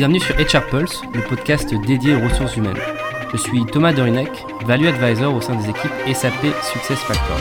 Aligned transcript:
Bienvenue 0.00 0.20
sur 0.20 0.34
HR 0.34 0.66
Pulse, 0.70 1.02
le 1.12 1.20
podcast 1.20 1.74
dédié 1.86 2.14
aux 2.14 2.20
ressources 2.20 2.56
humaines. 2.56 2.78
Je 3.32 3.36
suis 3.36 3.66
Thomas 3.66 3.92
Dorinec, 3.92 4.30
Value 4.64 4.86
Advisor 4.86 5.34
au 5.34 5.42
sein 5.42 5.54
des 5.56 5.68
équipes 5.68 5.92
SAP 6.14 6.46
Success 6.62 6.98
Factors. 7.00 7.36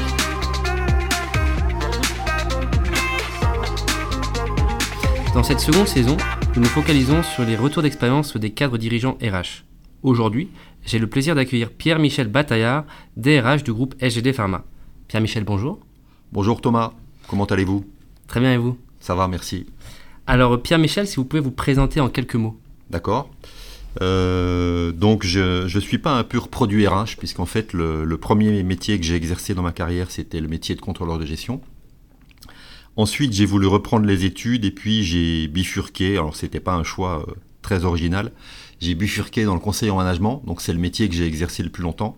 Dans 5.34 5.42
cette 5.42 5.62
seconde 5.62 5.88
saison, 5.88 6.18
nous 6.58 6.64
nous 6.64 6.68
focalisons 6.68 7.24
sur 7.24 7.46
les 7.46 7.56
retours 7.56 7.82
d'expérience 7.82 8.36
des 8.36 8.50
cadres 8.50 8.78
dirigeants 8.78 9.18
RH. 9.22 9.64
Aujourd'hui, 10.04 10.50
j'ai 10.86 11.00
le 11.00 11.08
plaisir 11.08 11.36
d'accueillir 11.36 11.72
Pierre-Michel 11.72 12.28
Bataillard, 12.28 12.84
DRH 13.16 13.64
du 13.64 13.72
groupe 13.72 13.96
SGD 14.02 14.34
Pharma. 14.34 14.66
Pierre-Michel, 15.08 15.46
bonjour. 15.46 15.80
Bonjour 16.34 16.60
Thomas, 16.60 16.92
comment 17.30 17.46
allez-vous? 17.46 17.86
Très 18.28 18.42
bien 18.42 18.52
et 18.52 18.58
vous? 18.58 18.78
Ça 19.00 19.16
va, 19.16 19.30
merci. 19.30 19.66
Alors 20.30 20.62
Pierre-Michel, 20.62 21.08
si 21.08 21.16
vous 21.16 21.26
pouvez 21.26 21.42
vous 21.42 21.50
présenter 21.50 22.00
en 22.00 22.08
quelques 22.08 22.36
mots. 22.36 22.56
D'accord. 22.92 23.32
Euh, 24.00 24.92
donc 24.92 25.26
je 25.26 25.64
ne 25.64 25.80
suis 25.80 25.98
pas 25.98 26.12
un 26.12 26.24
pur 26.24 26.50
produit 26.50 26.88
RH, 26.88 27.18
puisqu'en 27.18 27.48
fait 27.48 27.74
le, 27.74 28.06
premier 28.18 28.62
métier 28.62 29.00
que 29.00 29.06
j'ai 29.08 29.16
exercé 29.16 29.56
dans 29.56 29.64
ma 29.64 29.72
carrière, 29.72 30.12
c'était 30.12 30.40
le 30.40 30.48
métier 30.48 30.76
de 30.76 30.82
contrôleur 30.82 31.18
de 31.18 31.26
gestion. 31.26 31.62
Ensuite, 32.96 33.34
j'ai 33.34 33.48
voulu 33.48 33.66
reprendre 33.66 34.06
les 34.06 34.24
études 34.24 34.66
et 34.66 34.72
puis 34.72 35.04
j'ai 35.04 35.48
bifurqué, 35.48 36.12
alors 36.12 36.36
c'était 36.36 36.60
pas 36.60 36.76
un 36.76 36.84
choix 36.84 37.26
euh, 37.28 37.34
très 37.64 37.84
original, 37.84 38.32
j'ai 38.80 38.94
bifurqué 38.94 39.46
dans 39.46 39.56
le 39.56 39.60
conseil 39.60 39.90
en 39.90 39.96
management, 39.96 40.44
donc 40.46 40.62
c'est 40.62 40.74
le 40.74 40.80
métier 40.80 41.10
que 41.10 41.16
j'ai 41.16 41.26
exercé 41.26 41.64
le 41.64 41.70
plus 41.72 41.82
longtemps, 41.82 42.16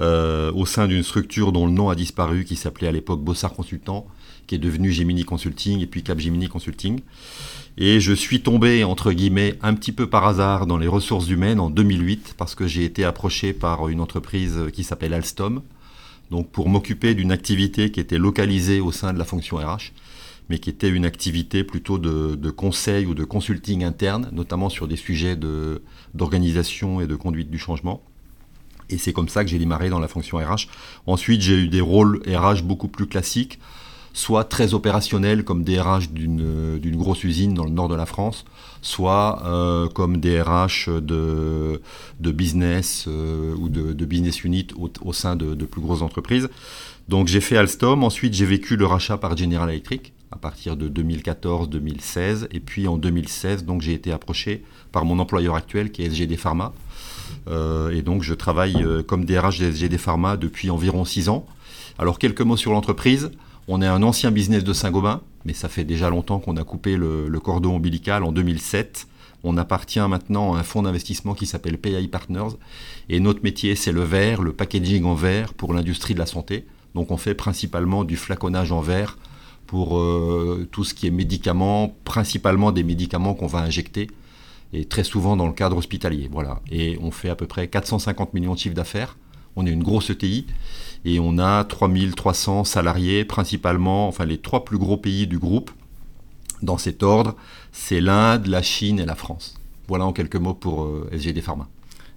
euh, 0.00 0.50
au 0.54 0.66
sein 0.66 0.88
d'une 0.88 1.04
structure 1.04 1.52
dont 1.52 1.66
le 1.66 1.72
nom 1.72 1.88
a 1.88 1.94
disparu, 1.94 2.44
qui 2.44 2.56
s'appelait 2.56 2.88
à 2.88 2.92
l'époque 2.92 3.20
Bossard 3.20 3.52
Consultant, 3.52 4.08
qui 4.48 4.56
est 4.56 4.58
devenu 4.58 4.90
Gemini 4.90 5.24
Consulting 5.24 5.80
et 5.80 5.86
puis 5.86 6.02
Capgemini 6.02 6.48
Consulting. 6.48 7.00
Et 7.76 8.00
je 8.00 8.12
suis 8.12 8.40
tombé, 8.40 8.82
entre 8.82 9.12
guillemets, 9.12 9.54
un 9.62 9.74
petit 9.74 9.92
peu 9.92 10.08
par 10.08 10.26
hasard 10.26 10.66
dans 10.66 10.78
les 10.78 10.88
ressources 10.88 11.28
humaines 11.28 11.60
en 11.60 11.70
2008 11.70 12.34
parce 12.36 12.56
que 12.56 12.66
j'ai 12.66 12.84
été 12.84 13.04
approché 13.04 13.52
par 13.52 13.88
une 13.88 14.00
entreprise 14.00 14.58
qui 14.72 14.82
s'appelle 14.82 15.14
Alstom, 15.14 15.62
donc 16.32 16.50
pour 16.50 16.68
m'occuper 16.68 17.14
d'une 17.14 17.30
activité 17.30 17.92
qui 17.92 18.00
était 18.00 18.18
localisée 18.18 18.80
au 18.80 18.90
sein 18.90 19.12
de 19.12 19.18
la 19.18 19.24
fonction 19.24 19.58
RH, 19.58 19.92
mais 20.48 20.58
qui 20.58 20.70
était 20.70 20.88
une 20.88 21.04
activité 21.04 21.62
plutôt 21.62 21.98
de, 21.98 22.34
de 22.34 22.50
conseil 22.50 23.06
ou 23.06 23.14
de 23.14 23.24
consulting 23.24 23.84
interne, 23.84 24.28
notamment 24.32 24.70
sur 24.70 24.88
des 24.88 24.96
sujets 24.96 25.36
d'organisation 26.14 27.00
et 27.00 27.06
de 27.06 27.14
conduite 27.14 27.50
du 27.50 27.58
changement. 27.58 28.02
Et 28.90 28.96
c'est 28.96 29.12
comme 29.12 29.28
ça 29.28 29.44
que 29.44 29.50
j'ai 29.50 29.58
démarré 29.58 29.90
dans 29.90 30.00
la 30.00 30.08
fonction 30.08 30.38
RH. 30.38 30.66
Ensuite, 31.06 31.42
j'ai 31.42 31.54
eu 31.54 31.68
des 31.68 31.82
rôles 31.82 32.22
RH 32.26 32.62
beaucoup 32.62 32.88
plus 32.88 33.06
classiques 33.06 33.58
soit 34.18 34.42
très 34.42 34.74
opérationnel 34.74 35.44
comme 35.44 35.62
DRH 35.62 36.10
d'une 36.10 36.96
grosse 36.96 37.22
usine 37.22 37.54
dans 37.54 37.62
le 37.62 37.70
nord 37.70 37.88
de 37.88 37.94
la 37.94 38.04
France, 38.04 38.44
soit 38.82 39.40
euh, 39.46 39.86
comme 39.88 40.16
DRH 40.16 40.88
de, 40.88 41.80
de 42.18 42.32
business 42.32 43.04
euh, 43.06 43.54
ou 43.54 43.68
de, 43.68 44.04
business 44.04 44.42
unit 44.42 44.66
au, 44.74 45.12
sein 45.12 45.36
de, 45.36 45.64
plus 45.64 45.80
grosses 45.80 46.02
entreprises. 46.02 46.48
Donc 47.08 47.28
j'ai 47.28 47.40
fait 47.40 47.56
Alstom, 47.56 48.02
ensuite 48.02 48.34
j'ai 48.34 48.44
vécu 48.44 48.76
le 48.76 48.86
rachat 48.86 49.18
par 49.18 49.36
General 49.36 49.70
Electric 49.70 50.12
à 50.32 50.36
partir 50.36 50.76
de 50.76 50.88
2014-2016, 50.88 52.48
et 52.50 52.58
puis 52.58 52.88
en 52.88 52.98
2016 52.98 53.64
donc 53.64 53.82
j'ai 53.82 53.92
été 53.92 54.10
approché 54.10 54.64
par 54.90 55.04
mon 55.04 55.20
employeur 55.20 55.54
actuel 55.54 55.92
qui 55.92 56.02
est 56.02 56.10
SGD 56.10 56.36
Pharma. 56.36 56.72
Euh, 57.46 57.90
et 57.90 58.02
donc 58.02 58.24
je 58.24 58.34
travaille 58.34 58.84
comme 59.06 59.24
DRH 59.24 59.60
de 59.60 59.70
SGD 59.70 59.96
Pharma 59.96 60.36
depuis 60.36 60.70
environ 60.70 61.04
6 61.04 61.28
ans. 61.28 61.46
Alors 62.00 62.18
quelques 62.18 62.40
mots 62.40 62.56
sur 62.56 62.72
l'entreprise. 62.72 63.30
On 63.70 63.82
est 63.82 63.86
un 63.86 64.02
ancien 64.02 64.30
business 64.30 64.64
de 64.64 64.72
Saint-Gobain, 64.72 65.20
mais 65.44 65.52
ça 65.52 65.68
fait 65.68 65.84
déjà 65.84 66.08
longtemps 66.08 66.40
qu'on 66.40 66.56
a 66.56 66.64
coupé 66.64 66.96
le, 66.96 67.38
cordon 67.38 67.76
ombilical 67.76 68.24
en 68.24 68.32
2007. 68.32 69.06
On 69.44 69.58
appartient 69.58 70.00
maintenant 70.00 70.54
à 70.54 70.60
un 70.60 70.62
fonds 70.62 70.82
d'investissement 70.82 71.34
qui 71.34 71.44
s'appelle 71.44 71.76
PI 71.76 72.08
Partners. 72.08 72.56
Et 73.10 73.20
notre 73.20 73.42
métier, 73.42 73.76
c'est 73.76 73.92
le 73.92 74.00
verre, 74.00 74.40
le 74.40 74.54
packaging 74.54 75.04
en 75.04 75.14
verre 75.14 75.52
pour 75.52 75.74
l'industrie 75.74 76.14
de 76.14 76.18
la 76.18 76.24
santé. 76.24 76.66
Donc 76.94 77.10
on 77.10 77.18
fait 77.18 77.34
principalement 77.34 78.04
du 78.04 78.16
flaconnage 78.16 78.72
en 78.72 78.80
verre 78.80 79.18
pour 79.66 79.98
euh, 79.98 80.66
tout 80.72 80.82
ce 80.82 80.94
qui 80.94 81.06
est 81.06 81.10
médicaments, 81.10 81.94
principalement 82.04 82.72
des 82.72 82.82
médicaments 82.82 83.34
qu'on 83.34 83.46
va 83.46 83.58
injecter, 83.58 84.08
et 84.72 84.86
très 84.86 85.04
souvent 85.04 85.36
dans 85.36 85.46
le 85.46 85.52
cadre 85.52 85.76
hospitalier. 85.76 86.30
Voilà. 86.32 86.62
Et 86.70 86.98
on 87.02 87.10
fait 87.10 87.28
à 87.28 87.36
peu 87.36 87.46
près 87.46 87.68
450 87.68 88.32
millions 88.32 88.54
de 88.54 88.58
chiffres 88.58 88.74
d'affaires. 88.74 89.18
On 89.60 89.66
est 89.66 89.72
une 89.72 89.82
grosse 89.82 90.08
ETI 90.10 90.46
et 91.04 91.18
on 91.18 91.36
a 91.38 91.64
3300 91.64 92.62
salariés, 92.62 93.24
principalement, 93.24 94.06
enfin 94.06 94.24
les 94.24 94.38
trois 94.38 94.64
plus 94.64 94.78
gros 94.78 94.96
pays 94.96 95.26
du 95.26 95.40
groupe, 95.40 95.72
dans 96.62 96.78
cet 96.78 97.02
ordre, 97.02 97.34
c'est 97.72 98.00
l'Inde, 98.00 98.46
la 98.46 98.62
Chine 98.62 99.00
et 99.00 99.04
la 99.04 99.16
France. 99.16 99.60
Voilà 99.88 100.04
en 100.04 100.12
quelques 100.12 100.36
mots 100.36 100.54
pour 100.54 100.84
euh, 100.84 101.10
SGD 101.12 101.40
Pharma. 101.40 101.66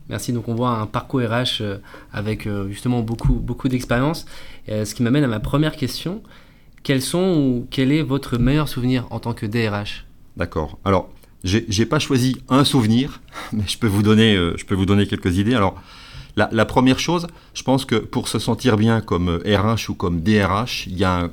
Merci, 0.08 0.34
donc 0.34 0.50
on 0.50 0.54
voit 0.54 0.70
un 0.70 0.86
parcours 0.86 1.22
RH 1.22 1.62
euh, 1.62 1.78
avec 2.14 2.46
euh, 2.46 2.70
justement 2.70 3.02
beaucoup, 3.02 3.34
beaucoup 3.34 3.70
d'expérience. 3.70 4.28
ce 4.68 4.94
qui 4.94 5.02
m'amène 5.02 5.24
à 5.24 5.28
ma 5.28 5.40
première 5.40 5.76
question. 5.76 6.22
Quels 6.84 7.02
sont 7.02 7.38
ou 7.40 7.68
quel 7.72 7.92
est 7.92 8.04
votre 8.04 8.38
meilleur 8.38 8.70
souvenir 8.70 9.08
en 9.10 9.20
tant 9.20 9.34
que 9.34 9.48
DRH 9.48 10.06
D'accord. 10.38 10.78
Alors, 10.86 11.10
j'ai 11.44 11.88
pas 11.88 11.98
choisi 11.98 12.38
un 12.50 12.66
souvenir, 12.66 13.20
mais 13.52 13.64
je 13.66 13.80
peux 13.80 13.88
vous 13.88 14.04
donner, 14.04 14.36
je 14.36 14.64
peux 14.64 14.76
vous 14.76 14.86
donner 14.86 15.08
quelques 15.08 15.40
idées. 15.40 15.56
Alors, 15.56 15.82
la, 16.36 16.66
première 16.66 17.00
chose, 17.00 17.28
je 17.54 17.64
pense 17.64 17.86
que 17.86 17.96
pour 17.96 18.28
se 18.28 18.40
sentir 18.40 18.78
bien 18.78 19.02
comme 19.02 19.42
RH 19.46 19.90
ou 19.90 19.94
comme 19.94 20.22
DRH, 20.22 20.88
il 20.88 20.98
y 20.98 21.04
a, 21.04 21.30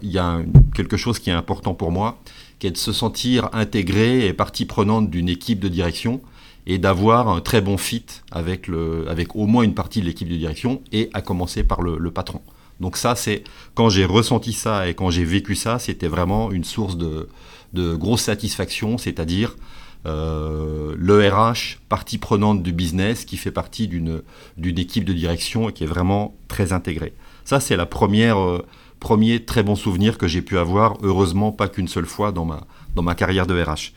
quelque 0.74 0.96
chose 0.96 1.18
qui 1.18 1.30
est 1.30 1.34
important 1.34 1.74
pour 1.74 1.92
moi, 1.92 2.18
qui 2.58 2.66
est 2.66 2.72
de 2.72 2.76
se 2.76 2.92
sentir 2.92 3.48
intégré 3.52 4.26
et 4.26 4.32
partie 4.32 4.64
prenante 4.64 5.10
d'une 5.10 5.28
équipe 5.28 5.60
de 5.60 5.68
direction 5.68 6.20
et 6.66 6.78
d'avoir 6.78 7.28
un 7.28 7.40
très 7.40 7.60
bon 7.60 7.78
fit 7.78 8.04
avec, 8.32 8.68
au 8.68 9.46
moins 9.46 9.62
une 9.62 9.74
partie 9.74 10.00
de 10.00 10.06
l'équipe 10.06 10.28
de 10.28 10.36
direction 10.36 10.82
et 10.92 11.10
à 11.14 11.22
commencer 11.22 11.62
par 11.64 11.80
le, 11.80 12.10
patron. 12.10 12.40
Donc 12.80 12.96
ça, 12.96 13.14
c'est 13.14 13.44
quand 13.74 13.88
j'ai 13.88 14.04
ressenti 14.04 14.52
ça 14.52 14.88
et 14.88 14.94
quand 14.94 15.10
j'ai 15.10 15.24
vécu 15.24 15.54
ça, 15.54 15.78
c'était 15.78 16.08
vraiment 16.08 16.50
une 16.50 16.64
source 16.64 16.96
de, 16.96 17.28
grosse 17.72 18.22
satisfaction, 18.22 18.98
c'est-à-dire 18.98 19.50
euh, 19.50 19.77
le 20.04 21.28
RH, 21.28 21.78
partie 21.88 22.18
prenante 22.18 22.62
du 22.62 22.72
business, 22.72 23.24
qui 23.24 23.36
fait 23.36 23.50
partie 23.50 23.88
d'une 23.88 24.22
équipe 24.64 25.04
de 25.04 25.12
direction 25.12 25.68
et 25.68 25.72
qui 25.72 25.84
est 25.84 25.88
vraiment 25.88 26.34
très 26.48 26.72
intégrée. 26.72 27.12
Ça, 27.48 27.60
c'est 27.60 27.76
la 27.76 27.86
première, 27.86 28.38
euh, 28.38 28.62
premier 29.00 29.42
très 29.42 29.62
bon 29.62 29.74
souvenir 29.74 30.18
que 30.18 30.26
j'ai 30.26 30.42
pu 30.42 30.58
avoir, 30.58 30.98
heureusement 31.02 31.50
pas 31.50 31.66
qu'une 31.66 31.88
seule 31.88 32.04
fois 32.04 32.30
dans 32.30 32.44
ma, 32.44 32.66
dans 32.94 33.00
ma 33.00 33.14
carrière 33.14 33.46
de 33.46 33.58
RH. 33.58 33.94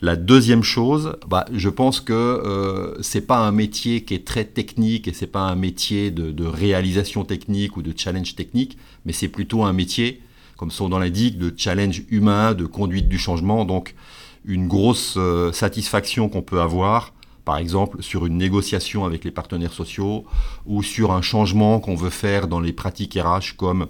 La 0.00 0.14
deuxième 0.14 0.62
chose, 0.62 1.16
bah, 1.26 1.44
je 1.52 1.68
pense 1.68 1.98
que 2.00 2.12
euh, 2.12 3.02
c'est 3.02 3.26
pas 3.26 3.38
un 3.38 3.50
métier 3.50 4.04
qui 4.04 4.14
est 4.14 4.24
très 4.24 4.44
technique 4.44 5.08
et 5.08 5.12
c'est 5.12 5.26
pas 5.26 5.40
un 5.40 5.56
métier 5.56 6.12
de, 6.12 6.46
réalisation 6.46 7.24
technique 7.24 7.76
ou 7.76 7.82
de 7.82 7.92
challenge 7.96 8.36
technique, 8.36 8.78
mais 9.04 9.12
c'est 9.12 9.26
plutôt 9.26 9.64
un 9.64 9.72
métier, 9.72 10.20
comme 10.56 10.70
son 10.70 10.88
nom 10.88 11.00
l'indique, 11.00 11.36
de 11.36 11.52
challenge 11.56 12.04
humain, 12.10 12.54
de 12.54 12.64
conduite 12.64 13.08
du 13.08 13.18
changement. 13.18 13.64
Donc, 13.64 13.96
une 14.44 14.68
grosse 14.68 15.14
euh, 15.16 15.52
satisfaction 15.52 16.28
qu'on 16.28 16.42
peut 16.42 16.60
avoir, 16.60 17.12
par 17.44 17.58
exemple 17.58 18.02
sur 18.02 18.26
une 18.26 18.36
négociation 18.36 19.04
avec 19.04 19.24
les 19.24 19.30
partenaires 19.30 19.72
sociaux 19.72 20.24
ou 20.66 20.82
sur 20.82 21.12
un 21.12 21.22
changement 21.22 21.80
qu'on 21.80 21.94
veut 21.94 22.10
faire 22.10 22.48
dans 22.48 22.60
les 22.60 22.72
pratiques 22.72 23.18
RH 23.20 23.56
comme, 23.56 23.86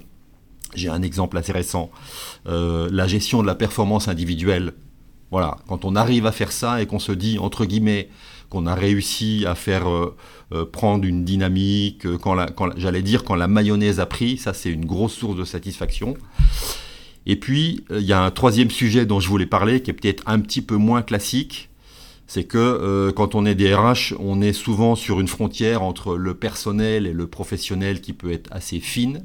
j'ai 0.73 0.89
un 0.89 1.01
exemple 1.01 1.37
assez 1.37 1.51
récent, 1.51 1.89
euh, 2.47 2.89
la 2.91 3.07
gestion 3.07 3.41
de 3.41 3.47
la 3.47 3.55
performance 3.55 4.07
individuelle. 4.07 4.73
Voilà, 5.31 5.57
quand 5.67 5.85
on 5.85 5.95
arrive 5.95 6.25
à 6.25 6.31
faire 6.31 6.51
ça 6.51 6.81
et 6.81 6.85
qu'on 6.85 6.99
se 6.99 7.11
dit, 7.11 7.39
entre 7.39 7.65
guillemets, 7.65 8.09
qu'on 8.49 8.67
a 8.67 8.75
réussi 8.75 9.45
à 9.47 9.55
faire 9.55 9.89
euh, 9.89 10.65
prendre 10.71 11.03
une 11.03 11.25
dynamique, 11.25 12.05
j'allais 12.77 13.01
dire 13.01 13.23
quand 13.23 13.35
la 13.35 13.47
mayonnaise 13.47 13.99
a 13.99 14.05
pris, 14.05 14.37
ça 14.37 14.53
c'est 14.53 14.69
une 14.69 14.85
grosse 14.85 15.13
source 15.13 15.35
de 15.35 15.43
satisfaction. 15.43 16.15
Et 17.25 17.35
puis, 17.35 17.83
euh, 17.91 17.99
il 17.99 18.05
y 18.05 18.13
a 18.13 18.23
un 18.23 18.31
troisième 18.31 18.69
sujet 18.69 19.05
dont 19.05 19.19
je 19.19 19.27
voulais 19.27 19.45
parler, 19.45 19.81
qui 19.81 19.91
est 19.91 19.93
peut-être 19.93 20.23
un 20.27 20.39
petit 20.39 20.61
peu 20.61 20.75
moins 20.75 21.01
classique. 21.01 21.69
C'est 22.27 22.43
que 22.43 22.57
euh, 22.57 23.11
quand 23.11 23.35
on 23.35 23.45
est 23.45 23.55
DRH, 23.55 24.15
on 24.19 24.41
est 24.41 24.53
souvent 24.53 24.95
sur 24.95 25.19
une 25.19 25.27
frontière 25.27 25.83
entre 25.83 26.17
le 26.17 26.33
personnel 26.33 27.05
et 27.05 27.13
le 27.13 27.27
professionnel 27.27 28.01
qui 28.01 28.13
peut 28.13 28.31
être 28.31 28.49
assez 28.51 28.79
fine. 28.79 29.23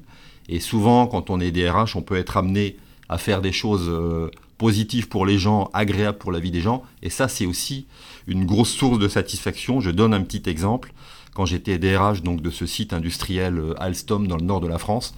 Et 0.49 0.61
souvent, 0.61 1.07
quand 1.07 1.31
on 1.31 1.41
est 1.41 1.51
DRH, 1.51 1.97
on 1.97 2.03
peut 2.03 2.17
être 2.17 2.37
amené 2.37 2.77
à 3.09 3.17
faire 3.17 3.41
des 3.41 3.53
choses 3.53 3.89
euh, 3.89 4.31
positives 4.59 5.09
pour 5.09 5.25
les 5.25 5.39
gens, 5.39 5.71
agréables 5.73 6.19
pour 6.19 6.33
la 6.33 6.41
vie 6.41 6.51
des 6.51 6.61
gens. 6.61 6.83
Et 7.03 7.11
ça, 7.11 7.29
c'est 7.29 7.47
aussi 7.47 7.87
une 8.27 8.45
grosse 8.45 8.71
source 8.71 8.99
de 8.99 9.09
satisfaction. 9.09 9.81
Je 9.81 9.91
donne 9.91 10.13
un 10.13 10.23
petit 10.23 10.49
exemple. 10.49 10.93
Quand 11.35 11.47
j'étais 11.47 11.79
DRH 11.79 12.23
donc, 12.23 12.43
de 12.43 12.51
ce 12.51 12.67
site 12.67 12.93
industriel 12.93 13.63
Alstom 13.79 14.27
dans 14.27 14.37
le 14.37 14.45
nord 14.45 14.61
de 14.61 14.67
la 14.69 14.79
France, 14.79 15.15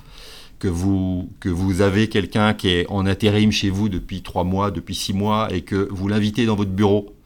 que 0.63 0.69
vous, 0.69 1.29
que 1.41 1.49
vous 1.49 1.81
avez 1.81 2.09
quelqu'un 2.09 2.55
qui 2.55 2.69
est 2.69 2.87
en 2.89 3.05
intérim 3.05 3.51
chez 3.51 3.69
vous 3.69 3.89
depuis 3.89 4.23
trois 4.23 4.45
mois, 4.45 4.71
depuis 4.71 4.95
six 4.95 5.13
mois, 5.13 5.53
et 5.53 5.63
que 5.63 5.89
vous 5.91 6.07
l'invitez 6.07 6.47
dans 6.47 6.55
votre 6.55 6.71
bureau 6.71 7.17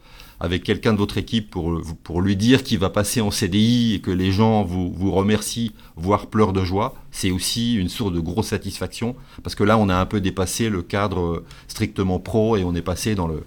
avec 0.41 0.65
quelqu'un 0.65 0.95
de 0.95 0.99
votre 0.99 1.19
équipe 1.19 1.51
pour, 1.51 1.83
pour 2.03 2.23
lui 2.23 2.35
dire 2.35 2.63
qu'il 2.63 2.79
va 2.79 2.89
passer 2.89 3.21
en 3.21 3.31
CDI 3.31 3.93
et 3.93 4.01
que 4.01 4.11
les 4.11 4.33
gens 4.33 4.65
vous, 4.65 4.91
vous 4.91 5.13
remercient, 5.13 5.73
voire 5.97 6.29
pleurent 6.29 6.55
de 6.55 6.65
joie, 6.65 6.95
c'est 7.11 7.31
aussi 7.31 7.75
une 7.75 7.91
source 7.91 8.15
de 8.15 8.21
grosse 8.21 8.47
satisfaction, 8.47 9.15
parce 9.43 9.55
que 9.55 9.65
là, 9.65 9.77
on 9.77 9.91
a 9.91 9.97
un 9.97 10.07
peu 10.07 10.23
dépassé 10.23 10.71
le 10.71 10.81
cadre 10.81 11.45
strictement 11.69 12.19
pro 12.19 12.57
et 12.57 12.65
on 12.65 12.75
est 12.75 12.81
passé 12.81 13.15
dans 13.15 13.29
le, 13.29 13.43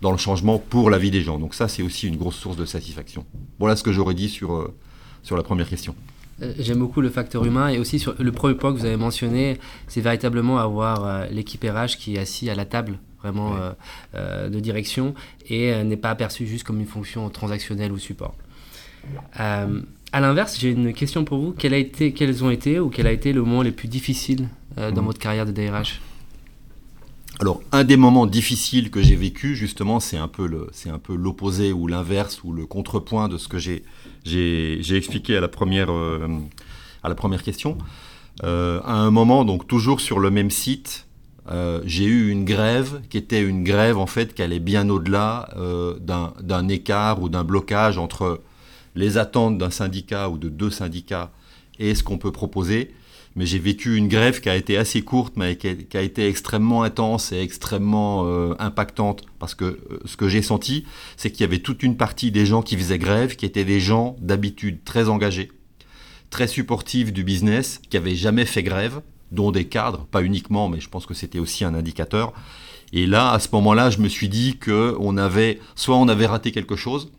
dans 0.00 0.10
le 0.10 0.16
changement 0.16 0.58
pour 0.58 0.88
la 0.88 0.96
vie 0.96 1.10
des 1.10 1.20
gens. 1.20 1.38
Donc 1.38 1.52
ça, 1.52 1.68
c'est 1.68 1.82
aussi 1.82 2.08
une 2.08 2.16
grosse 2.16 2.36
source 2.36 2.56
de 2.56 2.64
satisfaction. 2.64 3.26
Voilà 3.58 3.76
ce 3.76 3.82
que 3.82 3.92
j'aurais 3.92 4.14
dit 4.14 4.30
sur, 4.30 4.54
euh, 4.54 4.74
sur 5.22 5.36
la 5.36 5.42
première 5.42 5.68
question. 5.68 5.94
Euh, 6.42 6.52
j'aime 6.58 6.78
beaucoup 6.78 7.00
le 7.00 7.10
facteur 7.10 7.44
humain 7.44 7.68
et 7.68 7.78
aussi 7.78 7.98
sur 7.98 8.14
le 8.18 8.32
premier 8.32 8.54
point 8.54 8.72
que 8.72 8.78
vous 8.78 8.84
avez 8.86 8.96
mentionné, 8.96 9.58
c'est 9.86 10.00
véritablement 10.00 10.58
avoir 10.58 11.06
euh, 11.06 11.26
l'équipe 11.30 11.64
RH 11.64 11.96
qui 11.98 12.16
est 12.16 12.18
assis 12.18 12.50
à 12.50 12.54
la 12.54 12.64
table 12.64 12.98
vraiment 13.20 13.56
de 14.12 14.60
direction 14.60 15.14
et 15.48 15.82
n'est 15.82 15.96
pas 15.96 16.10
aperçu 16.10 16.46
juste 16.46 16.62
comme 16.62 16.78
une 16.78 16.86
fonction 16.86 17.30
transactionnelle 17.30 17.90
ou 17.90 17.96
support. 17.96 18.34
à 19.32 19.66
l'inverse, 20.12 20.58
j'ai 20.60 20.68
une 20.72 20.92
question 20.92 21.24
pour 21.24 21.38
vous. 21.38 21.54
Quel 21.56 21.72
a 21.72 21.78
été, 21.78 22.12
quels 22.12 22.44
ont 22.44 22.50
été 22.50 22.78
ou 22.78 22.90
quel 22.90 23.06
a 23.06 23.12
été 23.12 23.32
le 23.32 23.40
moment 23.40 23.62
les 23.62 23.72
plus 23.72 23.88
difficiles 23.88 24.50
dans 24.76 24.90
mmh. 24.90 25.06
votre 25.06 25.18
carrière 25.18 25.46
de 25.46 25.52
DRH 25.52 26.02
alors, 27.40 27.60
un 27.72 27.82
des 27.82 27.96
moments 27.96 28.26
difficiles 28.26 28.90
que 28.90 29.02
j'ai 29.02 29.16
vécu, 29.16 29.56
justement, 29.56 29.98
c'est 29.98 30.16
un 30.16 30.28
peu 30.28 30.46
l'opposé 31.08 31.72
ou 31.72 31.88
l'inverse 31.88 32.44
ou 32.44 32.52
le 32.52 32.64
contrepoint 32.64 33.28
de 33.28 33.38
ce 33.38 33.48
que 33.48 33.58
j'ai, 33.58 33.82
expliqué 34.96 35.36
à 35.36 35.40
la 35.40 35.48
première, 35.48 35.90
euh, 35.90 36.28
question. 37.42 37.76
Euh, 38.44 38.80
à 38.84 38.94
un 38.94 39.10
moment, 39.10 39.44
donc 39.44 39.66
toujours 39.66 40.00
sur 40.00 40.20
le 40.20 40.30
même 40.30 40.50
site, 40.50 41.06
euh, 41.50 41.82
j'ai 41.84 42.04
eu 42.04 42.30
une 42.30 42.44
grève 42.44 43.02
qui 43.10 43.18
était 43.18 43.42
une 43.42 43.64
grève 43.64 43.98
en 43.98 44.06
fait 44.06 44.32
qui 44.32 44.42
allait 44.42 44.60
bien 44.60 44.88
au-delà 44.88 45.48
d'un 46.00 46.68
écart 46.68 47.20
ou 47.20 47.28
d'un 47.28 47.44
blocage 47.44 47.98
entre 47.98 48.40
les 48.94 49.18
attentes 49.18 49.58
d'un 49.58 49.70
syndicat 49.70 50.28
ou 50.30 50.38
de 50.38 50.48
deux 50.48 50.70
syndicats 50.70 51.32
et 51.78 51.94
ce 51.94 52.02
qu'on 52.04 52.16
peut 52.16 52.32
proposer 52.32 52.94
mais 53.36 53.46
j'ai 53.46 53.58
vécu 53.58 53.96
une 53.96 54.08
grève 54.08 54.40
qui 54.40 54.48
a 54.48 54.56
été 54.56 54.76
assez 54.76 55.02
courte, 55.02 55.34
mais 55.36 55.56
qui 55.56 55.68
a, 55.68 56.00
été 56.02 56.28
extrêmement 56.28 56.82
intense 56.82 57.32
et 57.32 57.40
extrêmement 57.40 58.26
euh, 58.26 58.54
impactante, 58.58 59.24
parce 59.38 59.54
que 59.54 59.64
euh, 59.64 60.00
ce 60.04 60.16
que 60.16 60.28
j'ai 60.28 60.42
senti, 60.42 60.84
c'est 61.16 61.30
qu'il 61.30 61.40
y 61.40 61.44
avait 61.44 61.58
toute 61.58 61.82
une 61.82 61.96
partie 61.96 62.30
des 62.30 62.46
gens 62.46 62.62
qui 62.62 62.76
faisaient 62.76 62.98
grève, 62.98 63.36
qui 63.36 63.46
étaient 63.46 63.64
des 63.64 63.80
gens 63.80 64.16
d'habitude 64.20 64.84
très 64.84 65.08
engagés, 65.08 65.50
très 66.30 66.46
supportifs 66.46 67.12
du 67.12 67.24
business, 67.24 67.80
qui 67.90 67.96
n'avaient 67.96 68.14
jamais 68.14 68.44
fait 68.44 68.62
grève, 68.62 69.00
dont 69.32 69.50
des 69.50 69.64
cadres, 69.64 70.06
pas 70.06 70.22
uniquement, 70.22 70.68
mais 70.68 70.80
je 70.80 70.88
pense 70.88 71.06
que 71.06 71.14
c'était 71.14 71.40
aussi 71.40 71.64
un 71.64 71.74
indicateur. 71.74 72.32
Et 72.92 73.06
là, 73.06 73.32
à 73.32 73.40
ce 73.40 73.48
moment-là, 73.52 73.90
je 73.90 73.98
me 73.98 74.08
suis 74.08 74.28
dit 74.28 74.56
que 74.58 74.96
on 75.00 75.16
avait, 75.16 75.58
soit 75.74 75.96
on 75.96 76.06
avait 76.06 76.26
raté 76.26 76.52
quelque 76.52 76.76
chose, 76.76 77.10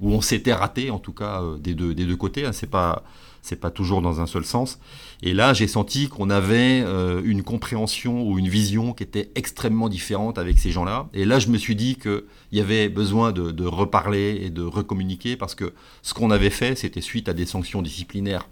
ou 0.00 0.12
on 0.12 0.20
s'était 0.20 0.52
raté, 0.52 0.90
en 0.90 0.98
tout 0.98 1.12
cas 1.12 1.40
euh, 1.42 1.56
des 1.56 1.74
deux, 1.74 2.16
côtés. 2.16 2.44
Hein, 2.44 2.52
c'est 2.52 2.70
pas 2.70 3.04
c'est 3.42 3.56
pas 3.56 3.72
toujours 3.72 4.00
dans 4.02 4.20
un 4.20 4.26
seul 4.26 4.44
sens. 4.44 4.78
Et 5.20 5.34
là, 5.34 5.52
j'ai 5.52 5.66
senti 5.66 6.08
qu'on 6.08 6.30
avait 6.30 6.82
euh, 6.86 7.20
une 7.24 7.42
compréhension 7.42 8.22
ou 8.22 8.38
une 8.38 8.48
vision 8.48 8.92
qui 8.92 9.02
était 9.02 9.30
extrêmement 9.34 9.88
différente 9.88 10.38
avec 10.38 10.58
ces 10.58 10.70
gens-là. 10.70 11.08
Et 11.12 11.24
là, 11.24 11.40
je 11.40 11.48
me 11.48 11.58
suis 11.58 11.74
dit 11.74 11.96
qu'il 11.96 12.22
y 12.52 12.60
avait 12.60 12.88
besoin 12.88 13.32
de, 13.32 13.64
reparler 13.66 14.40
et 14.42 14.50
de 14.50 14.62
recommuniquer 14.62 15.36
parce 15.36 15.56
que 15.56 15.72
ce 16.02 16.14
qu'on 16.14 16.30
avait 16.30 16.50
fait, 16.50 16.76
c'était 16.76 17.00
suite 17.00 17.28
à 17.28 17.32
des 17.32 17.44
sanctions 17.44 17.82
disciplinaires. 17.82 18.48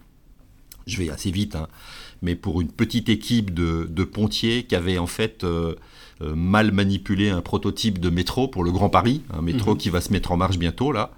Je 0.88 0.96
vais 0.96 1.08
assez 1.08 1.30
vite, 1.30 1.54
hein, 1.54 1.68
mais 2.20 2.34
pour 2.34 2.60
une 2.60 2.70
petite 2.72 3.08
équipe 3.08 3.54
de, 3.54 4.04
pontiers 4.04 4.64
qui 4.64 4.74
avait 4.74 4.98
en 4.98 5.06
fait 5.06 5.44
euh, 5.44 5.76
euh, 6.20 6.34
mal 6.34 6.72
manipulé 6.72 7.30
un 7.30 7.42
prototype 7.42 8.00
de 8.00 8.10
métro 8.10 8.48
pour 8.48 8.64
le 8.64 8.72
Grand 8.72 8.88
Paris, 8.88 9.22
un 9.32 9.42
métro 9.42 9.72
mhm. 9.72 9.78
qui 9.78 9.90
va 9.90 10.00
se 10.00 10.12
mettre 10.12 10.32
en 10.32 10.36
marche 10.36 10.58
bientôt 10.58 10.90
là. 10.90 11.12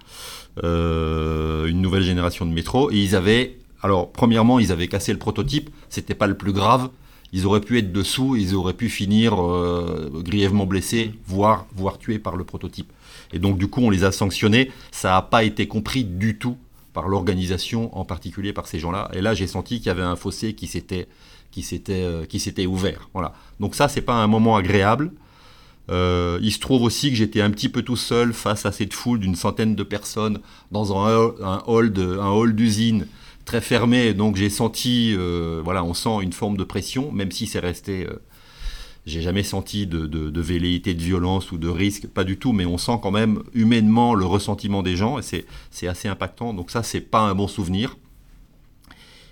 une 0.63 1.81
nouvelle 1.81 2.03
génération 2.03 2.45
de 2.45 2.51
métro, 2.51 2.91
et 2.91 2.97
ils 2.97 3.15
avaient 3.15 3.57
alors, 3.83 4.11
premièrement, 4.13 4.59
ils 4.59 4.71
avaient 4.71 4.87
cassé 4.87 5.11
le 5.11 5.19
prototype, 5.19 5.69
c'était 5.89 6.15
pas 6.15 6.27
le 6.27 6.35
plus 6.35 6.53
grave. 6.53 6.89
Ils 7.33 7.45
auraient 7.45 7.61
pu 7.61 7.77
être 7.77 7.91
dessous, 7.91 8.37
ils 8.37 8.55
auraient 8.55 8.75
pu 8.75 8.89
finir 8.89 9.43
euh, 9.43 10.09
grièvement 10.23 10.65
blessés, 10.65 11.11
voire, 11.27 11.65
voire 11.75 11.97
tués 11.97 12.19
par 12.19 12.37
le 12.37 12.45
prototype. 12.45 12.91
Et 13.33 13.39
donc, 13.39 13.57
du 13.57 13.67
coup, 13.67 13.81
on 13.81 13.89
les 13.89 14.05
a 14.05 14.13
sanctionnés. 14.13 14.71
Ça 14.91 15.09
n'a 15.09 15.21
pas 15.21 15.43
été 15.43 15.67
compris 15.67 16.05
du 16.05 16.37
tout 16.37 16.57
par 16.93 17.09
l'organisation, 17.09 17.95
en 17.97 18.05
particulier 18.05 18.53
par 18.53 18.67
ces 18.67 18.79
gens-là. 18.79 19.09
Et 19.13 19.21
là, 19.21 19.33
j'ai 19.33 19.47
senti 19.47 19.79
qu'il 19.79 19.87
y 19.87 19.89
avait 19.89 20.01
un 20.01 20.15
fossé 20.15 20.53
qui 20.53 20.67
s'était 20.67 21.07
qui 21.51 21.61
s'était 21.61 22.03
euh, 22.03 22.25
qui 22.25 22.39
s'était 22.39 22.65
ouvert. 22.65 23.09
Voilà. 23.13 23.33
Donc 23.59 23.75
ça, 23.75 23.89
c'est 23.89 24.01
pas 24.01 24.15
un 24.15 24.27
moment 24.27 24.55
agréable. 24.55 25.11
Euh, 25.89 26.39
il 26.41 26.53
se 26.53 26.59
trouve 26.59 26.83
aussi 26.83 27.09
que 27.09 27.17
j'étais 27.17 27.41
un 27.41 27.49
petit 27.49 27.67
peu 27.67 27.81
tout 27.81 27.97
seul 27.97 28.31
face 28.31 28.65
à 28.65 28.71
cette 28.71 28.93
foule 28.93 29.19
d'une 29.19 29.35
centaine 29.35 29.75
de 29.75 29.83
personnes 29.83 30.39
dans 30.71 30.97
un, 30.97 31.33
hall 31.67 31.93
un 31.97 32.29
hall 32.29 32.55
d'usine 32.55 33.07
très 33.45 33.61
fermé, 33.61 34.13
donc 34.13 34.35
j'ai 34.35 34.49
senti, 34.49 35.13
euh, 35.17 35.61
voilà, 35.63 35.83
on 35.83 35.93
sent 35.93 36.21
une 36.21 36.33
forme 36.33 36.57
de 36.57 36.63
pression, 36.63 37.11
même 37.11 37.31
si 37.31 37.47
c'est 37.47 37.59
resté, 37.59 38.07
euh, 38.07 38.21
j'ai 39.05 39.21
jamais 39.21 39.43
senti 39.43 39.85
de, 39.85 40.07
de, 40.07 40.41
velléité 40.41 40.93
de 40.93 41.01
violence 41.01 41.51
ou 41.51 41.57
de 41.57 41.67
risque, 41.67 42.07
pas 42.07 42.23
du 42.23 42.37
tout, 42.37 42.53
mais 42.53 42.65
on 42.65 42.77
sent 42.77 42.99
quand 43.01 43.11
même 43.11 43.43
humainement 43.53 44.15
le 44.15 44.25
ressentiment 44.25 44.81
des 44.81 44.95
gens, 44.95 45.19
et 45.19 45.21
c'est 45.21 45.87
assez 45.87 46.07
impactant, 46.07 46.53
donc 46.53 46.71
ça, 46.71 46.83
c'est 46.83 47.01
pas 47.01 47.21
un 47.21 47.35
bon 47.35 47.47
souvenir. 47.47 47.97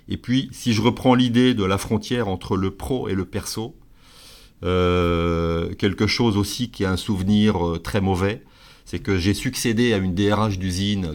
Et 0.08 0.16
puis, 0.16 0.48
si 0.52 0.72
je 0.72 0.82
reprends 0.82 1.14
l'idée 1.14 1.54
de 1.54 1.64
la 1.64 1.78
frontière 1.78 2.28
entre 2.28 2.56
le 2.56 2.70
pro 2.70 3.08
et 3.08 3.14
le 3.14 3.24
perso, 3.24 3.76
euh, 4.64 5.74
quelque 5.74 6.06
chose 6.06 6.36
aussi 6.36 6.70
qui 6.70 6.82
est 6.82 6.86
un 6.86 6.96
souvenir 6.96 7.78
très 7.82 8.00
mauvais, 8.00 8.42
c'est 8.84 8.98
que 8.98 9.16
j'ai 9.16 9.34
succédé 9.34 9.92
à 9.92 9.96
une 9.96 10.14
DRH 10.14 10.58
d'usine 10.58 11.06
euh, 11.06 11.14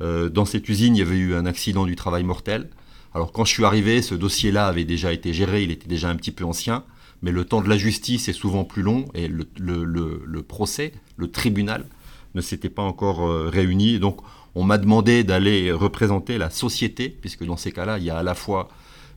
dans 0.00 0.44
cette 0.44 0.68
usine, 0.68 0.96
il 0.96 1.00
y 1.00 1.02
avait 1.02 1.16
eu 1.16 1.34
un 1.34 1.44
accident 1.44 1.84
du 1.84 1.94
travail 1.94 2.24
mortel. 2.24 2.70
Alors 3.14 3.32
quand 3.32 3.44
je 3.44 3.52
suis 3.52 3.64
arrivé, 3.64 4.02
ce 4.02 4.14
dossier-là 4.14 4.66
avait 4.66 4.84
déjà 4.84 5.12
été 5.12 5.32
géré, 5.32 5.62
il 5.62 5.70
était 5.70 5.88
déjà 5.88 6.08
un 6.08 6.16
petit 6.16 6.30
peu 6.30 6.44
ancien, 6.44 6.84
mais 7.22 7.32
le 7.32 7.44
temps 7.44 7.60
de 7.60 7.68
la 7.68 7.76
justice 7.76 8.28
est 8.28 8.32
souvent 8.32 8.64
plus 8.64 8.82
long 8.82 9.06
et 9.14 9.28
le, 9.28 10.42
procès, 10.42 10.92
le 11.16 11.30
tribunal, 11.30 11.86
ne 12.34 12.40
s'était 12.40 12.68
pas 12.68 12.82
encore 12.82 13.26
euh, 13.26 13.50
réuni. 13.52 13.98
donc 13.98 14.20
on 14.54 14.64
m'a 14.64 14.78
demandé 14.78 15.24
d'aller 15.24 15.70
représenter 15.72 16.38
la 16.38 16.50
société, 16.50 17.08
puisque 17.08 17.44
dans 17.44 17.56
ces 17.56 17.72
cas-là, 17.72 17.98
il 17.98 18.04
y 18.04 18.10
a 18.10 18.18
à 18.18 18.22
la 18.22 18.34
fois 18.34 18.68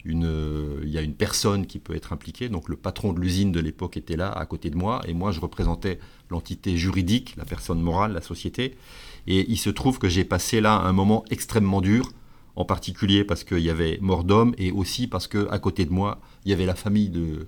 une, 0.06 0.80
il 0.84 0.90
y 0.90 0.98
a 0.98 1.02
une 1.02 1.16
personne 1.16 1.66
qui 1.66 1.80
peut 1.80 1.96
être 1.96 2.14
impliquée. 2.14 2.50
Donc 2.50 2.70
le 2.70 2.76
patron 2.76 3.14
de 3.14 3.20
l'usine 3.20 3.52
de 3.52 3.60
l'époque 3.60 3.98
était 3.98 4.18
là, 4.18 4.32
à 4.32 4.46
côté 4.46 4.70
de 4.70 4.78
moi, 4.78 5.02
et 5.08 5.14
moi 5.14 5.32
je 5.32 5.40
représentais 5.40 6.00
l'entité 6.30 6.78
juridique, 6.78 7.36
la 7.38 7.46
personne 7.46 7.82
morale, 7.82 8.14
la 8.14 8.22
société. 8.22 8.76
Et 9.28 9.50
il 9.50 9.58
se 9.58 9.70
trouve 9.70 10.00
que 10.00 10.10
j'ai 10.10 10.26
passé 10.26 10.62
là 10.62 10.76
un 10.76 10.94
moment 10.94 11.24
extrêmement 11.30 11.82
dur, 11.82 12.12
en 12.56 12.66
particulier 12.66 13.24
parce 13.24 13.44
qu'il 13.44 13.60
y 13.60 13.70
avait 13.70 13.98
mort 14.02 14.24
d'homme 14.24 14.54
et 14.58 14.72
aussi 14.72 15.08
parce 15.08 15.28
qu'à 15.28 15.58
côté 15.60 15.86
de 15.86 15.92
moi, 15.92 16.20
il 16.46 16.52
y 16.52 16.54
avait 16.54 16.66
la 16.66 16.76
famille 16.76 17.10
de, 17.10 17.48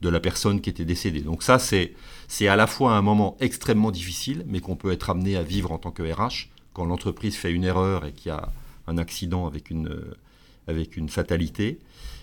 de 0.00 0.08
la 0.08 0.20
personne 0.20 0.60
qui 0.60 0.70
était 0.70 0.84
décédée. 0.84 1.20
Donc 1.20 1.42
ça, 1.42 1.58
c'est, 1.58 1.92
c'est 2.28 2.48
à 2.48 2.56
la 2.56 2.66
fois 2.66 2.96
un 2.96 3.02
moment 3.02 3.36
extrêmement 3.40 3.90
difficile, 3.90 4.44
mais 4.46 4.60
qu'on 4.60 4.76
peut 4.76 4.92
être 4.92 5.10
amené 5.10 5.36
à 5.36 5.42
vivre 5.42 5.72
en 5.72 5.78
tant 5.78 5.90
que 5.90 6.02
RH, 6.02 6.48
quand 6.72 6.84
l'entreprise 6.84 7.36
fait 7.36 7.52
une 7.52 7.64
erreur 7.64 8.04
et 8.04 8.12
qu'il 8.12 8.28
y 8.28 8.32
a 8.32 8.48
un 8.86 8.98
accident 8.98 9.46
avec 9.46 9.70
une, 9.70 9.90
avec 10.66 10.96
une 10.96 11.08
fatalité. 11.08 11.78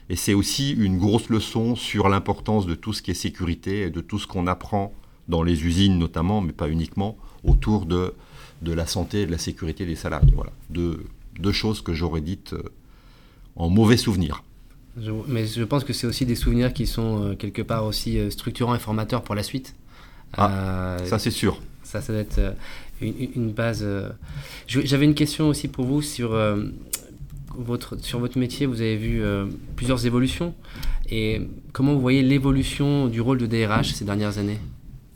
Et 0.09 0.15
c'est 0.15 0.33
aussi 0.33 0.71
une 0.71 0.97
grosse 0.97 1.29
leçon 1.29 1.75
sur 1.75 2.09
l'importance 2.09 2.65
de 2.65 2.75
tout 2.75 2.93
ce 2.93 3.01
qui 3.01 3.11
est 3.11 3.15
sécurité 3.15 3.83
et 3.83 3.89
de 3.89 4.01
tout 4.01 4.19
ce 4.19 4.27
qu'on 4.27 4.47
apprend 4.47 4.93
dans 5.29 5.43
les 5.43 5.63
usines 5.65 5.97
notamment, 5.97 6.41
mais 6.41 6.51
pas 6.51 6.69
uniquement, 6.69 7.17
autour 7.43 7.85
de 7.85 8.13
de 8.63 8.73
la 8.73 8.87
santé 8.87 9.21
et 9.21 9.25
de 9.25 9.31
la 9.31 9.37
sécurité 9.37 9.85
des 9.85 9.95
salariés. 9.95 10.31
Voilà, 10.33 10.51
deux, 10.69 11.05
deux 11.39 11.51
choses 11.51 11.81
que 11.81 11.93
j'aurais 11.93 12.21
dites 12.21 12.53
euh, 12.53 12.63
en 13.55 13.69
mauvais 13.69 13.97
souvenir. 13.97 14.43
mais 15.27 15.45
je 15.45 15.63
pense 15.63 15.83
que 15.83 15.93
c'est 15.93 16.07
aussi 16.07 16.25
des 16.25 16.35
souvenirs 16.35 16.73
qui 16.73 16.87
sont 16.87 17.23
euh, 17.23 17.35
quelque 17.35 17.61
part 17.61 17.85
aussi 17.85 18.17
euh, 18.17 18.29
structurants 18.29 18.73
et 18.73 18.79
formateurs 18.79 19.21
pour 19.21 19.35
la 19.35 19.43
suite. 19.43 19.75
Ah, 20.35 20.97
ça 21.05 21.19
c'est 21.19 21.31
sûr. 21.31 21.61
Ça, 21.83 22.01
ça 22.01 22.11
doit 22.13 22.21
être 22.21 22.55
une, 23.01 23.51
base. 23.51 23.85
J'avais 24.65 25.05
une 25.05 25.13
question 25.13 25.47
aussi 25.47 25.67
pour 25.67 25.85
vous 25.85 26.01
sur, 26.01 26.31
sur 27.99 28.19
votre 28.19 28.37
métier. 28.37 28.65
Vous 28.65 28.81
avez 28.81 28.97
vu 28.97 29.21
plusieurs 29.75 30.05
évolutions. 30.05 30.53
Et 31.09 31.41
comment 31.71 31.93
vous 31.93 32.01
voyez 32.01 32.21
l'évolution 32.21 33.07
du 33.07 33.21
rôle 33.21 33.37
de 33.37 33.45
DRH 33.45 33.93
ces 33.93 34.05
dernières 34.05 34.37
années? 34.37 34.59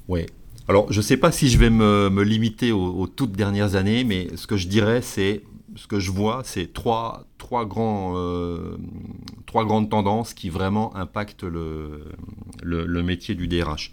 Oui, 0.07 0.25
alors, 0.69 0.91
je 0.91 0.97
ne 0.97 1.01
sais 1.01 1.15
pas 1.15 1.31
si 1.31 1.49
je 1.49 1.57
vais 1.57 1.69
me, 1.69 2.21
limiter 2.23 2.73
aux, 2.73 3.07
toutes 3.07 3.31
dernières 3.31 3.75
années, 3.75 4.03
mais 4.03 4.27
ce 4.35 4.47
que 4.47 4.57
je 4.57 4.67
dirais, 4.67 5.01
c'est 5.01 5.43
ce 5.75 5.87
que 5.87 5.99
je 5.99 6.11
vois, 6.11 6.41
c'est 6.43 6.73
trois, 6.73 7.25
euh, 7.77 8.75
grandes 9.53 9.89
tendances 9.89 10.33
qui 10.33 10.49
vraiment 10.49 10.93
impactent 10.95 11.43
le, 11.43 12.03
métier 13.01 13.33
du 13.33 13.47
DRH. 13.47 13.91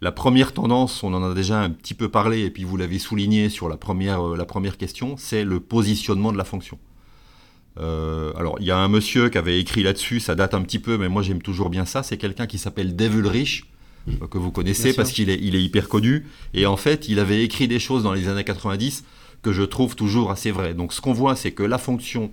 La 0.00 0.10
première 0.10 0.52
tendance, 0.52 1.04
on 1.04 1.12
en 1.14 1.22
a 1.22 1.34
déjà 1.34 1.60
un 1.60 1.70
petit 1.70 1.94
peu 1.94 2.08
parlé, 2.08 2.40
et 2.40 2.50
puis 2.50 2.64
vous 2.64 2.76
l'avez 2.76 2.98
souligné 2.98 3.48
sur 3.48 3.68
la 3.68 3.76
première, 3.76 4.22
la 4.22 4.44
première 4.44 4.76
question, 4.76 5.16
c'est 5.16 5.44
le 5.44 5.60
positionnement 5.60 6.32
de 6.32 6.38
la 6.38 6.44
fonction. 6.44 6.78
Euh, 7.78 8.32
alors, 8.36 8.56
il 8.60 8.66
y 8.66 8.70
a 8.70 8.78
un 8.78 8.88
monsieur 8.88 9.28
qui 9.28 9.38
avait 9.38 9.60
écrit 9.60 9.82
là-dessus, 9.82 10.20
ça 10.20 10.34
date 10.34 10.54
un 10.54 10.62
petit 10.62 10.78
peu, 10.78 10.98
mais 10.98 11.08
moi 11.08 11.22
j'aime 11.22 11.42
toujours 11.42 11.70
bien 11.70 11.84
ça, 11.84 12.02
c'est 12.02 12.16
quelqu'un 12.16 12.46
qui 12.46 12.58
s'appelle 12.58 12.96
Dave 12.96 13.16
Ulrich, 13.16 13.64
euh, 14.08 14.26
que 14.26 14.38
vous 14.38 14.50
connaissez 14.50 14.92
parce 14.94 15.12
qu'il 15.12 15.30
est, 15.30 15.38
il 15.40 15.54
est 15.54 15.62
hyper 15.62 15.88
connu. 15.88 16.26
Et 16.54 16.66
en 16.66 16.76
fait, 16.76 17.08
il 17.08 17.18
avait 17.18 17.44
écrit 17.44 17.68
des 17.68 17.78
choses 17.78 18.02
dans 18.02 18.12
les 18.12 18.28
années 18.28 18.44
90 18.44 19.04
que 19.42 19.52
je 19.52 19.62
trouve 19.62 19.94
toujours 19.94 20.30
assez 20.30 20.50
vraies. 20.50 20.74
Donc 20.74 20.92
ce 20.92 21.00
qu'on 21.00 21.12
voit, 21.12 21.36
c'est 21.36 21.52
que 21.52 21.62
la 21.62 21.78
fonction, 21.78 22.32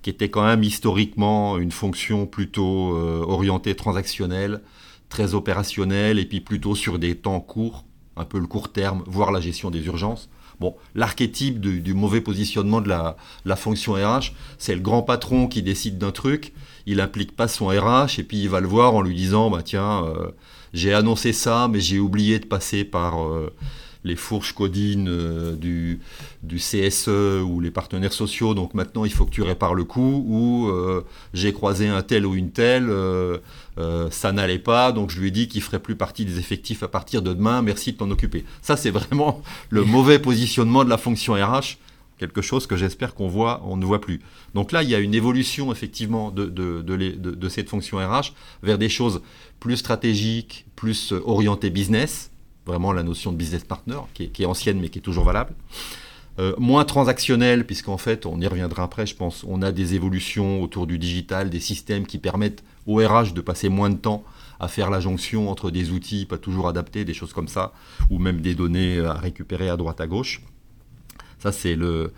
qui 0.00 0.10
était 0.10 0.30
quand 0.30 0.44
même 0.44 0.62
historiquement 0.62 1.58
une 1.58 1.72
fonction 1.72 2.26
plutôt 2.26 2.96
euh, 2.96 3.24
orientée 3.26 3.74
transactionnelle, 3.74 4.62
très 5.08 5.34
opérationnelle, 5.34 6.18
et 6.18 6.24
puis 6.24 6.40
plutôt 6.40 6.74
sur 6.74 6.98
des 6.98 7.14
temps 7.14 7.40
courts, 7.40 7.84
un 8.16 8.24
peu 8.24 8.38
le 8.38 8.46
court 8.46 8.72
terme, 8.72 9.02
voire 9.06 9.32
la 9.32 9.40
gestion 9.40 9.70
des 9.70 9.84
urgences. 9.84 10.30
Bon, 10.62 10.76
l'archétype 10.94 11.58
du, 11.58 11.92
mauvais 11.92 12.20
positionnement 12.20 12.80
de 12.80 12.88
la, 12.88 13.56
fonction 13.56 13.94
RH, 13.94 14.30
c'est 14.58 14.76
le 14.76 14.80
grand 14.80 15.02
patron 15.02 15.48
qui 15.48 15.60
décide 15.60 15.98
d'un 15.98 16.12
truc, 16.12 16.52
il 16.86 17.00
implique 17.00 17.34
pas 17.34 17.48
son 17.48 17.66
RH 17.66 18.20
et 18.20 18.22
puis 18.22 18.40
il 18.42 18.48
va 18.48 18.60
le 18.60 18.68
voir 18.68 18.94
en 18.94 19.02
lui 19.02 19.16
disant 19.16 19.50
bah 19.50 19.62
tiens, 19.64 20.04
euh, 20.04 20.28
j'ai 20.72 20.94
annoncé 20.94 21.32
ça, 21.32 21.66
mais 21.68 21.80
j'ai 21.80 21.98
oublié 21.98 22.38
de 22.38 22.46
passer 22.46 22.84
par 22.84 23.24
euh, 23.24 23.52
les 24.04 24.16
fourches 24.16 24.52
codines 24.52 25.08
euh, 25.08 25.54
du, 25.56 26.00
du, 26.42 26.56
CSE 26.56 27.08
ou 27.44 27.60
les 27.60 27.70
partenaires 27.70 28.12
sociaux, 28.12 28.54
donc 28.54 28.74
maintenant 28.74 29.04
il 29.04 29.12
faut 29.12 29.24
que 29.24 29.30
tu 29.30 29.42
répares 29.42 29.74
le 29.74 29.84
coup, 29.84 30.24
ou 30.28 30.70
j'ai 31.34 31.52
croisé 31.52 31.88
un 31.88 32.02
tel 32.02 32.26
ou 32.26 32.34
une 32.34 32.50
telle, 32.50 32.90
ça 34.10 34.32
n'allait 34.32 34.58
pas, 34.58 34.92
donc 34.92 35.10
je 35.10 35.20
lui 35.20 35.28
ai 35.28 35.30
dit 35.30 35.48
qu'il 35.48 35.62
ferait 35.62 35.78
plus 35.78 35.96
partie 35.96 36.24
des 36.24 36.38
effectifs 36.38 36.82
à 36.82 36.88
partir 36.88 37.22
de 37.22 37.32
demain, 37.32 37.62
merci 37.62 37.92
de 37.92 37.98
t'en 37.98 38.10
occuper. 38.10 38.44
Ça 38.60 38.76
c'est 38.76 38.90
vraiment 38.90 39.42
le 39.70 39.84
mauvais 39.84 40.18
positionnement 40.18 40.84
de 40.84 40.90
la 40.90 40.98
fonction 40.98 41.34
RH 41.34 41.78
quelque 42.22 42.40
chose 42.40 42.68
que 42.68 42.76
j'espère 42.76 43.14
qu'on 43.14 43.26
voit, 43.26 43.62
on 43.66 43.76
ne 43.76 43.84
voit 43.84 44.00
plus. 44.00 44.20
Donc 44.54 44.70
là, 44.70 44.84
il 44.84 44.88
y 44.88 44.94
a 44.94 45.00
une 45.00 45.14
évolution 45.14 45.72
effectivement 45.72 46.30
de, 46.30 46.44
de, 46.46 47.48
cette 47.48 47.68
fonction 47.68 47.98
RH 47.98 48.32
vers 48.62 48.78
des 48.78 48.88
choses 48.88 49.22
plus 49.58 49.76
stratégiques, 49.76 50.64
plus 50.76 51.12
euh, 51.12 51.20
orientées 51.24 51.70
business, 51.70 52.30
vraiment 52.66 52.92
la 52.92 53.02
notion 53.02 53.32
de 53.32 53.36
business 53.36 53.64
partner, 53.64 53.98
qui 54.14 54.30
est, 54.38 54.44
ancienne 54.46 54.80
mais 54.80 54.88
qui 54.88 54.98
est 54.98 55.02
toujours 55.02 55.24
valable. 55.24 55.54
Euh, 56.38 56.54
moins 56.58 56.84
transactionnelle, 56.84 57.66
puisqu'en 57.66 57.98
fait, 57.98 58.24
on 58.24 58.40
y 58.40 58.46
reviendra 58.46 58.84
après, 58.84 59.06
je 59.06 59.14
pense, 59.14 59.44
on 59.46 59.60
a 59.60 59.70
des 59.70 59.94
évolutions 59.94 60.62
autour 60.62 60.86
du 60.86 60.98
digital, 60.98 61.50
des 61.50 61.60
systèmes 61.60 62.06
qui 62.06 62.18
permettent 62.18 62.64
au 62.86 62.96
RH 62.96 63.32
de 63.34 63.40
passer 63.40 63.68
moins 63.68 63.90
de 63.90 63.96
temps 63.96 64.24
à 64.58 64.68
faire 64.68 64.90
la 64.90 65.00
jonction 65.00 65.50
entre 65.50 65.70
des 65.70 65.90
outils 65.90 66.24
pas 66.24 66.38
toujours 66.38 66.68
adaptés, 66.68 67.04
des 67.04 67.14
choses 67.14 67.32
comme 67.32 67.48
ça, 67.48 67.72
ou 68.10 68.18
même 68.18 68.40
des 68.40 68.54
données 68.54 69.00
à 69.00 69.14
récupérer 69.14 69.68
à 69.68 69.76
droite 69.76 70.00
à 70.00 70.06
gauche. 70.06 70.40
Ça, 71.38 71.52
c'est 71.52 71.74
le, 71.74 72.12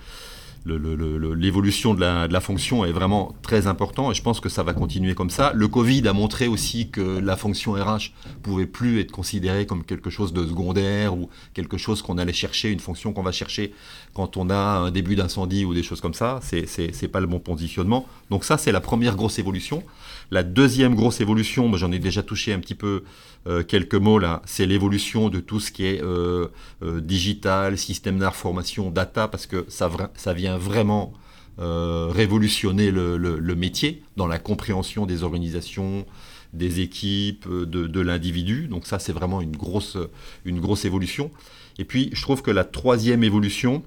l'évolution 0.67 1.93
de 1.93 2.01
la, 2.01 2.41
fonction 2.41 2.85
est 2.85 2.93
vraiment 2.93 3.35
très 3.43 3.67
important 3.67 4.11
et 4.11 4.15
je 4.15 4.23
pense 4.23 4.41
que 4.41 4.49
ça 4.49 4.63
va 4.63 4.73
continuer 4.73 5.15
comme 5.15 5.29
ça. 5.29 5.53
Le 5.55 5.69
Covid 5.69 6.09
a 6.09 6.13
montré 6.13 6.47
aussi 6.47 6.89
que 6.89 7.19
la 7.19 7.37
fonction 7.37 7.73
RH 7.73 8.13
pouvait 8.43 8.67
plus 8.67 9.01
être 9.01 9.13
considérée 9.13 9.67
comme 9.67 9.85
quelque 9.85 10.09
chose 10.09 10.33
de 10.33 10.47
secondaire 10.47 11.15
ou 11.15 11.29
quelque 11.53 11.77
chose 11.77 12.01
qu'on 12.01 12.17
allait 12.17 12.33
chercher, 12.33 12.71
une 12.71 12.81
fonction 12.81 13.13
qu'on 13.13 13.23
va 13.23 13.33
chercher 13.33 13.75
quand 14.15 14.37
on 14.39 14.49
a 14.49 14.57
un 14.57 14.91
début 14.91 15.17
d'incendie 15.17 15.67
ou 15.67 15.75
des 15.75 15.83
choses 15.83 16.01
comme 16.01 16.15
ça. 16.15 16.41
C'est, 16.43 17.09
pas 17.09 17.21
le 17.21 17.27
bon 17.27 17.41
positionnement. 17.41 18.07
Donc 18.31 18.45
ça, 18.45 18.57
c'est 18.57 18.73
la 18.73 18.81
première 18.81 19.17
grosse 19.17 19.39
évolution. 19.39 19.83
La 20.31 20.43
deuxième 20.43 20.95
grosse 20.95 21.21
évolution, 21.21 21.75
j'en 21.77 21.93
ai 21.93 21.99
déjà 21.99 22.23
touché 22.23 22.55
un 22.55 22.59
petit 22.59 22.75
peu 22.75 23.05
euh, 23.47 23.63
quelques 23.63 23.95
mots 23.95 24.19
là, 24.19 24.41
c'est 24.47 24.67
l'évolution 24.67 25.29
de 25.29 25.39
tout 25.39 25.61
ce 25.61 25.71
qui 25.71 25.85
est 25.85 26.03
euh, 26.03 26.49
euh, 26.83 27.01
digital, 27.01 27.77
système 27.77 28.19
d'information, 28.19 28.91
data, 28.91 29.29
parce 29.29 29.47
que 29.47 29.67
ça, 29.69 29.89
vient 30.33 30.57
vraiment 30.57 31.13
révolutionner 31.59 32.91
le, 32.91 33.55
métier 33.55 34.03
dans 34.17 34.27
la 34.27 34.39
compréhension 34.39 35.07
des 35.07 35.23
organisations, 35.23 36.07
des 36.53 36.81
équipes, 36.81 37.49
de, 37.49 38.01
l'individu. 38.01 38.67
Donc 38.67 38.87
ça, 38.87 38.99
c'est 38.99 39.13
vraiment 39.13 39.41
une 39.41 39.57
grosse, 39.57 39.97
une 40.45 40.61
grosse 40.61 40.85
évolution. 40.85 41.31
Et 41.79 41.85
puis, 41.85 42.11
je 42.13 42.23
trouve 42.23 42.43
que 42.43 42.51
la 42.51 42.65
troisième 42.65 43.23
évolution, 43.23 43.85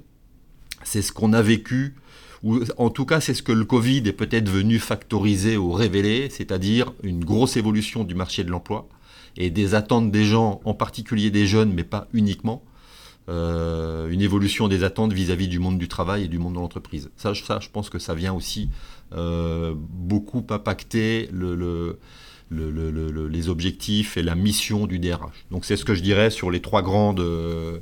c'est 0.84 1.02
ce 1.02 1.12
qu'on 1.12 1.34
a 1.34 1.42
vécu 1.42 1.96
ou 2.44 2.60
en 2.78 2.92
tout 2.92 3.06
cas 3.06 3.20
c'est 3.20 3.34
ce 3.34 3.42
que 3.42 3.52
le 3.52 3.66
Covid 3.66 4.04
est 4.06 4.14
peut-être 4.14 4.48
venu 4.48 4.78
factoriser 4.78 5.58
ou 5.58 5.72
révéler, 5.72 6.30
c'est-à-dire 6.30 6.94
une 7.02 7.26
grosse 7.26 7.58
évolution 7.58 8.04
du 8.04 8.14
marché 8.14 8.44
de 8.44 8.52
l'emploi 8.52 8.88
et 9.38 9.50
des 9.50 9.76
attentes 9.76 10.12
des 10.12 10.24
gens, 10.24 10.62
en 10.66 10.74
particulier 10.74 11.32
des 11.32 11.48
jeunes, 11.48 11.74
mais 11.74 11.84
pas 11.84 12.08
uniquement. 12.14 12.64
Euh, 13.30 14.08
une 14.10 14.22
évolution 14.22 14.70
des 14.70 14.86
attentes 14.86 15.12
vis-à-vis 15.12 15.50
du 15.50 15.60
monde 15.60 15.78
du 15.78 15.90
travail 15.90 16.24
et 16.24 16.28
du 16.30 16.40
monde 16.40 16.54
de 16.54 16.60
l'entreprise. 16.60 17.10
Ça, 17.18 17.34
je 17.34 17.70
pense 17.72 17.90
que 17.90 18.00
ça 18.00 18.16
vient 18.16 18.34
aussi 18.34 18.70
euh, 19.14 19.74
beaucoup 19.76 20.46
impacter 20.50 21.30
le, 21.34 22.00
les 22.50 23.50
objectifs 23.50 24.16
et 24.16 24.24
la 24.24 24.36
mission 24.36 24.88
du 24.88 24.98
DRH. 25.00 25.46
Donc 25.52 25.66
c'est 25.66 25.76
ce 25.76 25.84
que 25.84 25.94
je 25.94 26.02
dirais 26.02 26.30
sur 26.30 26.50
les 26.50 26.62
trois 26.62 26.82
grandes, 26.82 27.20
euh, 27.20 27.80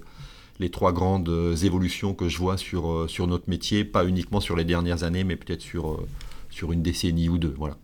les 0.59 0.71
trois 0.71 0.93
grandes 0.93 1.29
évolutions 1.63 2.15
que 2.15 2.27
je 2.27 2.39
vois 2.39 2.57
sur, 2.57 3.07
sur 3.07 3.27
notre 3.27 3.47
métier, 3.47 3.85
pas 3.85 4.03
uniquement 4.05 4.39
sur 4.39 4.55
les 4.55 4.63
dernières 4.63 5.03
années, 5.03 5.23
mais 5.23 5.35
peut-être 5.35 5.61
sur, 5.61 6.03
sur 6.49 6.71
une 6.71 6.81
décennie 6.81 7.29
ou 7.29 7.37
deux. 7.37 7.53
Voilà. 7.55 7.77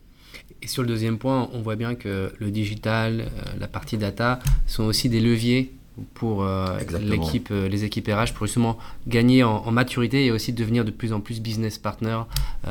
Et 0.62 0.67
sur 0.67 0.83
le 0.83 0.88
deuxième 0.88 1.17
point, 1.17 1.50
on 1.53 1.62
voit 1.62 1.75
bien 1.75 1.95
que 1.95 2.31
le 2.38 2.51
digital, 2.51 3.21
euh, 3.21 3.25
la 3.60 3.67
partie 3.67 3.98
data 3.98 4.39
sont 4.67 4.83
aussi 4.83 5.10
des 5.10 5.19
leviers 5.19 5.71
pour 6.13 6.43
euh, 6.43 6.77
l'équipe, 7.01 7.50
euh, 7.51 7.67
les 7.67 7.83
équipes 7.83 8.07
RH 8.07 8.33
pour 8.33 8.45
justement 8.45 8.77
gagner 9.07 9.43
en, 9.43 9.71
maturité 9.71 10.25
et 10.25 10.31
aussi 10.31 10.53
devenir 10.53 10.86
de 10.86 10.91
plus 10.91 11.13
en 11.13 11.19
plus 11.19 11.41
business 11.41 11.77
partner 11.77 12.19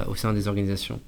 au 0.09 0.15
sein 0.15 0.33
des 0.33 0.49
organisations. 0.49 1.01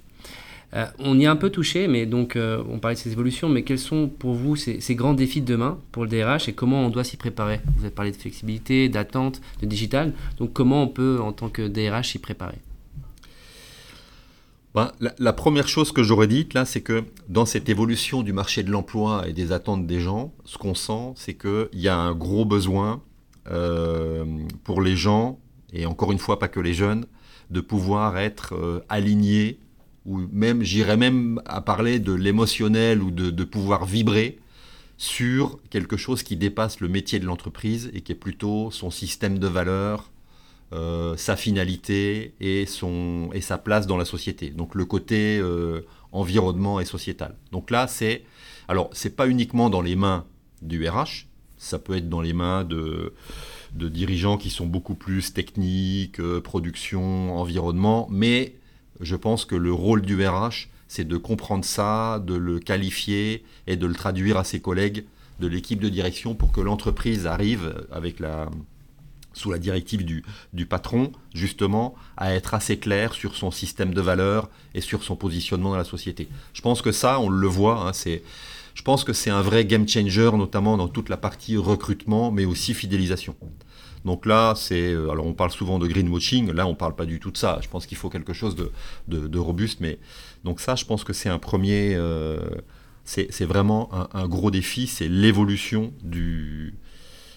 on 0.98 1.18
y 1.18 1.26
a 1.26 1.30
un 1.30 1.36
peu 1.36 1.50
touché, 1.50 1.86
mais 1.86 2.06
donc 2.06 2.36
on 2.36 2.78
parlait 2.78 2.96
de 2.96 3.00
ces 3.00 3.12
évolutions, 3.12 3.48
mais 3.48 3.62
quels 3.62 3.78
sont 3.78 4.08
pour 4.08 4.34
vous 4.34 4.56
ces, 4.56 4.80
ces, 4.80 4.94
grands 4.94 5.14
défis 5.14 5.40
de 5.40 5.46
demain 5.46 5.78
pour 5.90 6.04
le 6.04 6.10
DRH 6.10 6.48
et 6.48 6.52
comment 6.52 6.84
on 6.84 6.90
doit 6.90 7.04
s'y 7.04 7.16
préparer? 7.16 7.60
Vous 7.76 7.84
avez 7.84 7.94
parlé 7.94 8.10
de 8.10 8.16
flexibilité, 8.16 8.88
d'attente, 8.88 9.40
de 9.60 9.66
digital, 9.66 10.12
donc 10.38 10.52
comment 10.52 10.82
on 10.82 10.88
peut 10.88 11.18
en 11.20 11.32
tant 11.32 11.48
que 11.48 11.66
DRH 11.66 12.12
s'y 12.12 12.18
préparer? 12.18 12.58
Bah, 14.74 14.92
la, 15.00 15.32
première 15.34 15.68
chose 15.68 15.92
que 15.92 16.02
j'aurais 16.02 16.28
dite 16.28 16.54
là, 16.54 16.64
c'est 16.64 16.80
que 16.80 17.04
dans 17.28 17.44
cette 17.44 17.68
évolution 17.68 18.22
du 18.22 18.32
marché 18.32 18.62
de 18.62 18.70
l'emploi 18.70 19.28
et 19.28 19.34
des 19.34 19.52
attentes 19.52 19.86
des 19.86 20.00
gens, 20.00 20.32
ce 20.46 20.56
qu'on 20.56 20.74
sent, 20.74 21.12
c'est 21.14 21.34
qu'il 21.34 21.68
y 21.74 21.88
a 21.88 21.96
un 21.96 22.14
gros 22.14 22.46
besoin 22.46 23.02
euh, 23.50 24.24
pour 24.64 24.80
les 24.80 24.96
gens, 24.96 25.38
et 25.74 25.84
encore 25.84 26.10
une 26.10 26.18
fois 26.18 26.38
pas 26.38 26.48
que 26.48 26.60
les 26.60 26.72
jeunes, 26.72 27.04
de 27.50 27.60
pouvoir 27.60 28.16
être 28.16 28.54
euh, 28.54 28.80
alignés, 28.88 29.58
ou 30.06 30.20
même, 30.32 30.62
j'irais 30.62 30.96
même 30.96 31.42
à 31.44 31.60
parler 31.60 31.98
de 31.98 32.14
l'émotionnel 32.14 33.02
ou 33.02 33.10
de, 33.10 33.30
de 33.30 33.44
pouvoir 33.44 33.84
vibrer 33.84 34.38
sur 34.96 35.60
quelque 35.68 35.98
chose 35.98 36.22
qui 36.22 36.36
dépasse 36.36 36.80
le 36.80 36.88
métier 36.88 37.18
de 37.18 37.26
l'entreprise 37.26 37.90
et 37.92 38.00
qui 38.00 38.12
est 38.12 38.16
plutôt 38.16 38.70
son 38.70 38.90
système 38.90 39.38
de 39.38 39.48
valeurs, 39.48 40.11
euh, 40.72 41.18
sa 41.18 41.36
finalité 41.36 42.32
et, 42.40 42.64
son, 42.64 43.28
et 43.34 43.42
sa 43.42 43.58
place 43.58 43.86
dans 43.86 43.98
la 43.98 44.06
société. 44.06 44.48
Donc 44.48 44.74
le 44.74 44.86
côté 44.86 45.38
euh, 45.38 45.82
environnement 46.12 46.80
et 46.80 46.86
sociétal. 46.86 47.36
Donc 47.50 47.70
là, 47.70 47.86
c'est 47.86 48.24
alors 48.68 48.88
c'est 48.92 49.14
pas 49.14 49.28
uniquement 49.28 49.68
dans 49.68 49.82
les 49.82 49.96
mains 49.96 50.24
du 50.62 50.88
RH, 50.88 51.26
ça 51.58 51.78
peut 51.78 51.94
être 51.94 52.08
dans 52.08 52.22
les 52.22 52.32
mains 52.32 52.64
de, 52.64 53.12
de 53.74 53.88
dirigeants 53.90 54.38
qui 54.38 54.48
sont 54.48 54.66
beaucoup 54.66 54.94
plus 54.94 55.34
techniques, 55.34 56.20
euh, 56.20 56.40
production, 56.40 57.36
environnement, 57.36 58.08
mais 58.10 58.54
je 59.00 59.16
pense 59.16 59.44
que 59.44 59.56
le 59.56 59.74
rôle 59.74 60.00
du 60.00 60.26
RH, 60.26 60.68
c'est 60.88 61.06
de 61.06 61.16
comprendre 61.18 61.66
ça, 61.66 62.18
de 62.26 62.34
le 62.34 62.60
qualifier 62.60 63.44
et 63.66 63.76
de 63.76 63.86
le 63.86 63.94
traduire 63.94 64.38
à 64.38 64.44
ses 64.44 64.60
collègues 64.60 65.04
de 65.38 65.48
l'équipe 65.48 65.80
de 65.80 65.90
direction 65.90 66.34
pour 66.34 66.50
que 66.50 66.62
l'entreprise 66.62 67.26
arrive 67.26 67.86
avec 67.90 68.20
la, 68.20 68.48
sous 69.34 69.50
la 69.50 69.58
directive 69.58 70.04
du, 70.04 70.24
du, 70.52 70.66
patron, 70.66 71.12
justement, 71.34 71.94
à 72.16 72.34
être 72.34 72.54
assez 72.54 72.78
clair 72.78 73.12
sur 73.12 73.36
son 73.36 73.50
système 73.50 73.94
de 73.94 74.00
valeurs 74.00 74.48
et 74.74 74.80
sur 74.80 75.02
son 75.02 75.16
positionnement 75.16 75.70
dans 75.70 75.76
la 75.76 75.84
société. 75.84 76.28
Je 76.52 76.60
pense 76.60 76.82
que 76.82 76.92
ça, 76.92 77.20
on 77.20 77.28
le 77.28 77.46
voit, 77.46 77.86
hein, 77.86 77.92
c'est, 77.92 78.22
je 78.74 78.82
pense 78.82 79.04
que 79.04 79.12
c'est 79.12 79.30
un 79.30 79.42
vrai 79.42 79.64
game 79.64 79.88
changer, 79.88 80.30
notamment 80.32 80.76
dans 80.76 80.88
toute 80.88 81.08
la 81.08 81.16
partie 81.16 81.56
recrutement, 81.56 82.30
mais 82.30 82.44
aussi 82.44 82.74
fidélisation. 82.74 83.34
Donc 84.04 84.26
là, 84.26 84.54
c'est, 84.56 84.92
euh, 84.92 85.10
alors 85.10 85.26
on 85.26 85.34
parle 85.34 85.50
souvent 85.50 85.78
de 85.78 85.86
greenwashing, 85.86 86.50
là 86.50 86.66
on 86.66 86.74
parle 86.74 86.94
pas 86.94 87.06
du 87.06 87.20
tout 87.20 87.30
de 87.30 87.36
ça. 87.36 87.60
Je 87.62 87.68
pense 87.68 87.86
qu'il 87.86 87.96
faut 87.96 88.10
quelque 88.10 88.32
chose 88.32 88.56
de, 88.56 88.72
de, 89.08 89.38
robuste, 89.38 89.80
mais 89.80 89.98
donc 90.44 90.60
ça, 90.60 90.74
je 90.74 90.84
pense 90.84 91.04
que 91.04 91.12
c'est 91.12 91.28
un 91.28 91.38
premier, 91.38 91.94
euh, 91.94 92.40
c'est 93.04 93.44
vraiment 93.44 93.90
un, 94.14 94.26
gros 94.26 94.50
défi, 94.50 94.86
c'est 94.86 95.08
l'évolution 95.08 95.92
du, 96.02 96.74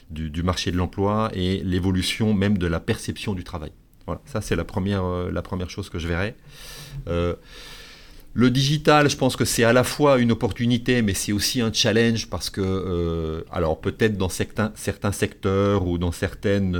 du, 0.09 0.43
marché 0.43 0.71
de 0.71 0.77
l'emploi 0.77 1.31
et 1.33 1.61
l'évolution 1.63 2.33
même 2.33 2.57
de 2.57 2.67
la 2.67 2.79
perception 2.79 3.33
du 3.33 3.43
travail. 3.43 3.71
Voilà, 4.05 4.21
ça 4.25 4.41
c'est 4.41 4.55
la 4.55 4.63
première, 4.63 5.03
euh, 5.03 5.31
la 5.31 5.41
première 5.41 5.69
chose 5.69 5.89
que 5.89 5.97
je 5.97 6.07
verrai. 6.07 6.35
Euh, 7.07 7.35
le 8.33 8.51
digital, 8.51 9.09
je 9.09 9.15
pense 9.15 9.37
que 9.37 9.45
c'est 9.45 9.63
à 9.63 9.71
la 9.71 9.85
fois 9.85 10.19
une 10.19 10.31
opportunité, 10.31 11.01
mais 11.01 11.13
c'est 11.13 11.31
aussi 11.31 11.61
un 11.61 11.71
challenge 11.71 12.29
parce 12.29 12.49
que, 12.49 12.61
euh, 12.61 13.41
alors 13.49 13.79
peut-être 13.79 14.17
dans 14.17 14.27
certains, 14.27 14.73
certains 14.75 15.13
secteurs 15.13 15.87
ou 15.87 15.97
dans 15.97 16.11
certaines 16.11 16.77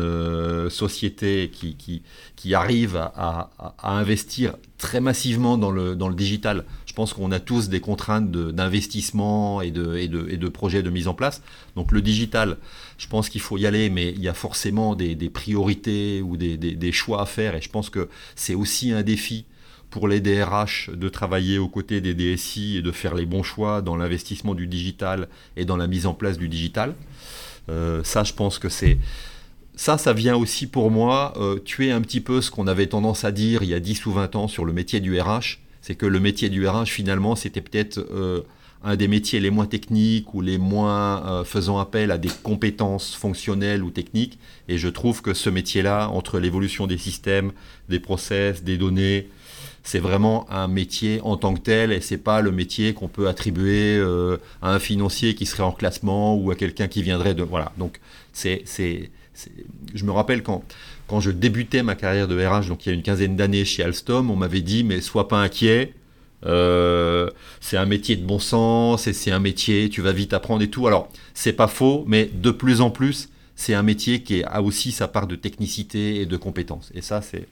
sociétés 0.69 1.49
qui, 1.53 1.77
qui, 1.77 2.03
qui 2.35 2.53
arrivent 2.53 2.97
à, 2.97 3.51
investir 3.81 4.57
très 4.77 4.99
massivement 4.99 5.57
dans 5.57 5.71
le, 5.71 5.95
dans 5.95 6.09
le 6.09 6.15
digital, 6.15 6.65
je 6.85 6.93
pense 6.93 7.13
qu'on 7.13 7.31
a 7.31 7.39
tous 7.39 7.69
des 7.69 7.79
contraintes 7.79 8.31
d'investissement 8.31 9.61
et 9.61 9.71
de, 9.71 9.95
et, 9.95 10.09
de, 10.09 10.27
et 10.29 10.37
de 10.37 10.47
projets 10.49 10.83
de 10.83 10.89
mise 10.89 11.07
en 11.07 11.13
place. 11.13 11.41
Donc 11.75 11.91
le 11.91 12.01
digital, 12.01 12.57
je 12.97 13.07
pense 13.07 13.29
qu'il 13.29 13.41
faut 13.41 13.57
y 13.57 13.65
aller, 13.65 13.89
mais 13.89 14.11
il 14.11 14.21
y 14.21 14.27
a 14.27 14.33
forcément 14.33 14.95
des, 14.95 15.15
priorités 15.29 16.21
ou 16.21 16.37
des, 16.37 16.91
choix 16.91 17.21
à 17.21 17.25
faire. 17.25 17.55
Et 17.55 17.61
je 17.61 17.69
pense 17.69 17.89
que 17.89 18.09
c'est 18.35 18.55
aussi 18.55 18.91
un 18.91 19.03
défi 19.03 19.45
pour 19.89 20.07
les 20.07 20.19
DRH 20.19 20.89
de 20.93 21.09
travailler 21.09 21.57
aux 21.57 21.67
côtés 21.67 22.01
des 22.01 22.13
DSI 22.13 22.77
et 22.77 22.81
de 22.81 22.91
faire 22.91 23.15
les 23.15 23.25
bons 23.25 23.43
choix 23.43 23.81
dans 23.81 23.95
l'investissement 23.95 24.55
du 24.55 24.67
digital 24.67 25.27
et 25.55 25.65
dans 25.65 25.77
la 25.77 25.87
mise 25.87 26.05
en 26.05 26.13
place 26.13 26.37
du 26.37 26.49
digital. 26.49 26.95
ça, 27.67 28.23
je 28.23 28.33
pense 28.33 28.59
que 28.59 28.69
c'est 28.69 28.97
ça, 29.77 29.97
ça 29.97 30.13
vient 30.13 30.37
aussi 30.37 30.67
pour 30.67 30.89
moi 30.89 31.33
tuer 31.65 31.91
un 31.91 32.01
petit 32.01 32.21
peu 32.21 32.41
ce 32.41 32.49
qu'on 32.49 32.67
avait 32.67 32.87
tendance 32.87 33.25
à 33.25 33.31
dire 33.31 33.61
il 33.61 33.69
y 33.69 33.73
a 33.73 33.79
10 33.79 34.05
ou 34.05 34.13
20 34.13 34.35
ans 34.35 34.47
sur 34.47 34.65
le 34.65 34.73
métier 34.73 34.99
du 35.01 35.19
RH. 35.19 35.59
C'est 35.81 35.95
que 35.95 36.05
le 36.05 36.19
métier 36.19 36.49
du 36.49 36.67
RH, 36.67 36.87
finalement, 36.87 37.35
c'était 37.35 37.61
peut-être 37.61 37.99
un 38.85 38.95
des 38.95 39.07
métiers 39.07 39.39
les 39.39 39.49
moins 39.49 39.65
techniques 39.65 40.33
ou 40.35 40.41
les 40.41 40.59
moins 40.59 41.25
euh, 41.25 41.43
faisant 41.43 41.79
appel 41.79 42.11
à 42.11 42.17
des 42.19 42.29
compétences 42.43 43.15
fonctionnelles 43.15 43.83
ou 43.83 43.89
techniques. 43.89 44.37
Et 44.69 44.77
je 44.77 44.87
trouve 44.87 45.23
que 45.23 45.33
ce 45.33 45.49
métier-là, 45.49 46.09
entre 46.09 46.39
l'évolution 46.39 46.85
des 46.85 46.99
systèmes, 46.99 47.51
des 47.89 47.99
process, 47.99 48.63
des 48.63 48.77
données, 48.77 49.27
c'est 49.83 49.99
vraiment 49.99 50.49
un 50.51 50.67
métier 50.67 51.19
en 51.23 51.35
tant 51.35 51.53
que 51.55 51.61
tel 51.61 51.91
et 51.91 52.01
c'est 52.01 52.17
pas 52.17 52.41
le 52.41 52.51
métier 52.51 52.93
qu'on 52.93 53.07
peut 53.07 53.27
attribuer 53.27 53.97
euh, 53.97 54.37
à 54.61 54.73
un 54.73 54.79
financier 54.79 55.35
qui 55.35 55.45
serait 55.45 55.63
en 55.63 55.71
classement 55.71 56.35
ou 56.35 56.51
à 56.51 56.55
quelqu'un 56.55 56.87
qui 56.87 57.03
viendrait 57.03 57.35
de 57.35 57.43
voilà 57.43 57.71
donc 57.77 57.99
c'est 58.33 58.63
c'est 58.65 59.11
je 59.93 60.03
me 60.03 60.11
rappelle 60.11 60.41
quand 60.41 60.63
quand 61.07 61.19
je 61.19 61.29
débutais 61.29 61.83
ma 61.83 61.93
carrière 61.93 62.27
de 62.27 62.35
RH 62.35 62.67
donc 62.67 62.85
il 62.85 62.89
y 62.89 62.91
a 62.93 62.95
une 62.95 63.03
quinzaine 63.03 63.35
d'années 63.35 63.63
chez 63.63 63.83
Alstom 63.83 64.31
on 64.31 64.35
m'avait 64.35 64.61
dit 64.61 64.83
mais 64.83 65.01
sois 65.01 65.27
pas 65.27 65.37
inquiet 65.37 65.93
euh, 66.45 67.29
c'est 67.59 67.77
un 67.77 67.85
métier 67.85 68.15
de 68.15 68.25
bon 68.25 68.39
sens 68.39 69.07
et 69.07 69.13
c'est 69.13 69.31
un 69.31 69.39
métier, 69.39 69.89
tu 69.89 70.01
vas 70.01 70.11
vite 70.11 70.33
apprendre 70.33 70.61
et 70.61 70.69
tout. 70.69 70.87
Alors, 70.87 71.09
c'est 71.33 71.53
pas 71.53 71.67
faux, 71.67 72.03
mais 72.07 72.29
de 72.33 72.51
plus 72.51 72.81
en 72.81 72.89
plus, 72.89 73.29
c'est 73.55 73.73
un 73.73 73.83
métier 73.83 74.21
qui 74.23 74.43
a 74.43 74.61
aussi 74.61 74.91
sa 74.91 75.07
part 75.07 75.27
de 75.27 75.35
technicité 75.35 76.21
et 76.21 76.25
de 76.25 76.37
compétence. 76.37 76.91
Et 76.93 77.01
ça, 77.01 77.21
c'est, 77.21 77.47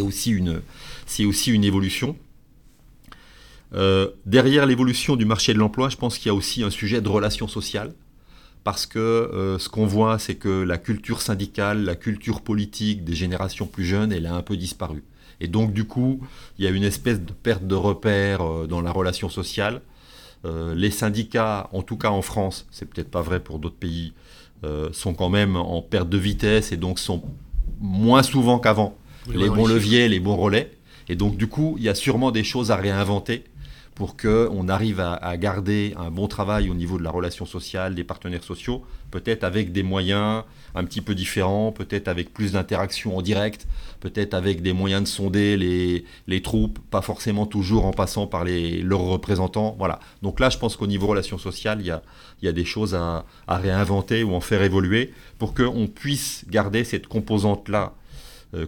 aussi 0.00 0.30
une 0.30 1.64
évolution. 1.64 2.16
Euh, 3.74 4.08
derrière 4.24 4.66
l'évolution 4.66 5.16
du 5.16 5.24
marché 5.24 5.52
de 5.52 5.58
l'emploi, 5.58 5.88
je 5.88 5.96
pense 5.96 6.18
qu'il 6.18 6.26
y 6.26 6.30
a 6.30 6.34
aussi 6.34 6.62
un 6.62 6.70
sujet 6.70 7.00
de 7.00 7.08
relations 7.08 7.48
sociales. 7.48 7.92
Parce 8.62 8.84
que 8.84 8.98
euh, 8.98 9.60
ce 9.60 9.68
qu'on 9.68 9.86
voit, 9.86 10.18
c'est 10.18 10.34
que 10.34 10.48
la 10.48 10.76
culture 10.76 11.22
syndicale, 11.22 11.84
la 11.84 11.94
culture 11.94 12.40
politique 12.40 13.04
des 13.04 13.14
générations 13.14 13.66
plus 13.66 13.84
jeunes, 13.84 14.12
elle 14.12 14.26
a 14.26 14.34
un 14.34 14.42
peu 14.42 14.56
disparu. 14.56 15.04
Et 15.40 15.48
donc, 15.48 15.72
du 15.72 15.84
coup, 15.84 16.20
il 16.58 16.64
y 16.64 16.68
a 16.68 16.70
une 16.70 16.84
espèce 16.84 17.20
de 17.20 17.32
perte 17.32 17.66
de 17.66 17.74
repère 17.74 18.42
euh, 18.42 18.66
dans 18.66 18.80
la 18.80 18.90
relation 18.90 19.28
sociale. 19.28 19.82
Euh, 20.44 20.74
les 20.74 20.90
syndicats, 20.90 21.68
en 21.72 21.82
tout 21.82 21.96
cas 21.96 22.10
en 22.10 22.22
France, 22.22 22.66
c'est 22.70 22.88
peut-être 22.88 23.10
pas 23.10 23.22
vrai 23.22 23.40
pour 23.40 23.58
d'autres 23.58 23.76
pays, 23.76 24.12
euh, 24.64 24.90
sont 24.92 25.14
quand 25.14 25.28
même 25.28 25.56
en 25.56 25.82
perte 25.82 26.08
de 26.08 26.18
vitesse 26.18 26.72
et 26.72 26.76
donc 26.76 26.98
sont 26.98 27.22
moins 27.80 28.22
souvent 28.22 28.58
qu'avant 28.58 28.96
les 29.28 29.48
bons 29.48 29.66
leviers, 29.66 30.08
les 30.08 30.20
bons 30.20 30.36
relais. 30.36 30.72
Et 31.08 31.16
donc, 31.16 31.36
du 31.36 31.46
coup, 31.46 31.76
il 31.78 31.84
y 31.84 31.88
a 31.88 31.94
sûrement 31.94 32.30
des 32.30 32.44
choses 32.44 32.70
à 32.70 32.76
réinventer 32.76 33.44
pour 33.96 34.18
qu'on 34.18 34.68
arrive 34.68 35.00
à, 35.00 35.36
garder 35.38 35.94
un 35.96 36.10
bon 36.10 36.28
travail 36.28 36.68
au 36.68 36.74
niveau 36.74 36.98
de 36.98 37.02
la 37.02 37.10
relation 37.10 37.46
sociale, 37.46 37.94
des 37.94 38.04
partenaires 38.04 38.44
sociaux, 38.44 38.84
peut-être 39.10 39.42
avec 39.42 39.72
des 39.72 39.82
moyens 39.82 40.44
un 40.74 40.84
petit 40.84 41.00
peu 41.00 41.14
différents, 41.14 41.72
peut-être 41.72 42.06
avec 42.06 42.34
plus 42.34 42.52
d'interactions 42.52 43.16
en 43.16 43.22
direct, 43.22 43.66
peut-être 44.00 44.34
avec 44.34 44.60
des 44.60 44.74
moyens 44.74 45.04
de 45.04 45.08
sonder 45.08 45.56
les, 45.56 46.04
les, 46.26 46.42
troupes, 46.42 46.78
pas 46.90 47.00
forcément 47.00 47.46
toujours 47.46 47.86
en 47.86 47.92
passant 47.92 48.26
par 48.26 48.44
les, 48.44 48.82
leurs 48.82 49.00
représentants. 49.00 49.74
Voilà. 49.78 49.98
Donc 50.20 50.40
là, 50.40 50.50
je 50.50 50.58
pense 50.58 50.76
qu'au 50.76 50.86
niveau 50.86 51.06
relation 51.06 51.38
sociale, 51.38 51.78
il 51.80 51.86
y 51.86 51.90
a, 51.90 52.02
il 52.42 52.44
y 52.44 52.48
a 52.48 52.52
des 52.52 52.66
choses 52.66 52.94
à, 52.94 53.24
à 53.48 53.56
réinventer 53.56 54.22
ou 54.24 54.34
en 54.34 54.42
faire 54.42 54.60
évoluer 54.60 55.14
pour 55.38 55.54
qu'on 55.54 55.86
puisse 55.86 56.44
garder 56.50 56.84
cette 56.84 57.06
composante-là 57.06 57.94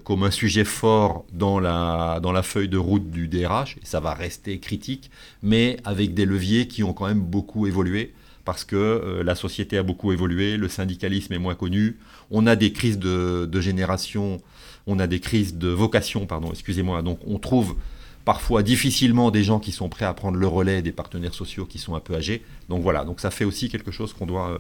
comme 0.04 0.23
un 0.23 0.30
sujet 0.30 0.64
fort 0.64 1.25
dans 1.32 1.61
la, 1.61 2.42
feuille 2.42 2.68
de 2.68 2.76
route 2.76 3.11
du 3.11 3.28
DRH, 3.28 3.76
et 3.82 3.87
ça 3.87 4.00
va 4.00 4.12
rester 4.12 4.58
critique, 4.58 5.11
mais 5.42 5.78
avec 5.85 6.14
des 6.14 6.26
leviers 6.26 6.68
qui 6.68 6.82
ont 6.82 6.92
quand 6.92 7.06
même 7.06 7.20
beaucoup 7.20 7.66
évolué, 7.66 8.12
parce 8.49 8.64
que 8.64 8.76
euh, 8.76 9.23
la 9.23 9.35
société 9.35 9.76
a 9.76 9.82
beaucoup 9.82 10.11
évolué, 10.11 10.56
le 10.56 10.68
syndicalisme 10.68 11.35
est 11.35 11.38
moins 11.38 11.54
connu, 11.54 11.99
on 12.30 12.47
a 12.47 12.56
des 12.56 12.73
crises 12.73 12.99
de, 12.99 13.44
de 13.44 13.61
génération, 13.61 14.40
on 14.87 14.99
a 14.99 15.06
des 15.06 15.20
crises 15.20 15.56
de 15.56 15.68
vocation, 15.68 16.25
pardon, 16.25 16.50
excusez-moi, 16.50 17.02
donc 17.02 17.18
on 17.26 17.38
trouve 17.38 17.76
parfois 18.25 18.62
difficilement 18.62 19.30
des 19.30 19.45
gens 19.45 19.58
qui 19.58 19.71
sont 19.71 19.91
prêts 19.91 20.06
à 20.06 20.14
prendre 20.14 20.38
le 20.38 20.47
relais 20.47 20.80
des 20.80 20.93
partenaires 20.93 21.34
sociaux 21.34 21.67
qui 21.67 21.76
sont 21.76 21.95
un 21.95 22.00
peu 22.00 22.14
âgés. 22.14 22.43
Donc 22.71 22.82
voilà, 22.82 23.04
donc 23.04 23.21
ça 23.21 23.30
fait 23.30 23.45
aussi 23.45 23.69
quelque 23.69 23.91
chose 23.91 24.14
qu'on 24.14 24.25
doit, 24.25 24.49
euh, 24.49 24.58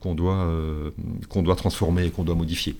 qu'on 0.00 0.16
doit, 0.16 0.50
qu'on 1.28 1.42
doit 1.42 1.54
transformer 1.54 2.06
et 2.06 2.10
qu'on 2.10 2.24
doit 2.24 2.34
modifier. 2.34 2.74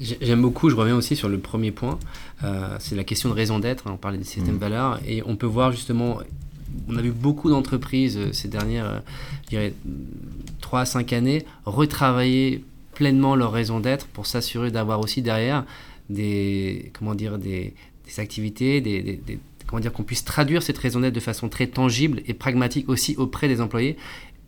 J'aime 0.00 0.42
beaucoup, 0.42 0.70
je 0.70 0.74
reviens 0.74 0.96
aussi 0.96 1.14
sur 1.14 1.28
le 1.28 1.38
premier 1.38 1.70
point, 1.70 1.98
euh, 2.42 2.76
c'est 2.80 2.96
la 2.96 3.04
question 3.04 3.28
de 3.28 3.34
raison 3.34 3.60
d'être, 3.60 3.86
hein, 3.86 3.92
on 3.94 3.96
parlait 3.96 4.18
des 4.18 4.24
systèmes 4.24 4.56
mmh. 4.56 4.58
valeurs, 4.58 5.00
et 5.06 5.22
on 5.24 5.36
peut 5.36 5.46
voir 5.46 5.70
justement, 5.70 6.18
on 6.88 6.96
a 6.96 7.02
vu 7.02 7.12
beaucoup 7.12 7.48
d'entreprises 7.48 8.16
euh, 8.16 8.32
ces 8.32 8.48
dernières, 8.48 8.86
euh, 8.86 8.98
je 9.44 9.48
dirais, 9.50 9.74
3 10.60 10.80
à 10.80 10.84
5 10.84 11.12
années, 11.12 11.44
retravailler 11.64 12.64
pleinement 12.94 13.36
leur 13.36 13.52
raison 13.52 13.78
d'être 13.78 14.06
pour 14.08 14.26
s'assurer 14.26 14.72
d'avoir 14.72 15.00
aussi 15.00 15.22
derrière 15.22 15.64
des, 16.10 16.90
comment 16.98 17.14
dire, 17.14 17.38
des, 17.38 17.74
des 18.04 18.20
activités, 18.20 18.80
des, 18.80 19.00
des, 19.00 19.38
comment 19.66 19.80
dire, 19.80 19.92
qu'on 19.92 20.02
puisse 20.02 20.24
traduire 20.24 20.64
cette 20.64 20.78
raison 20.78 21.00
d'être 21.00 21.14
de 21.14 21.20
façon 21.20 21.48
très 21.48 21.68
tangible 21.68 22.20
et 22.26 22.34
pragmatique 22.34 22.88
aussi 22.88 23.14
auprès 23.16 23.46
des 23.46 23.60
employés, 23.60 23.96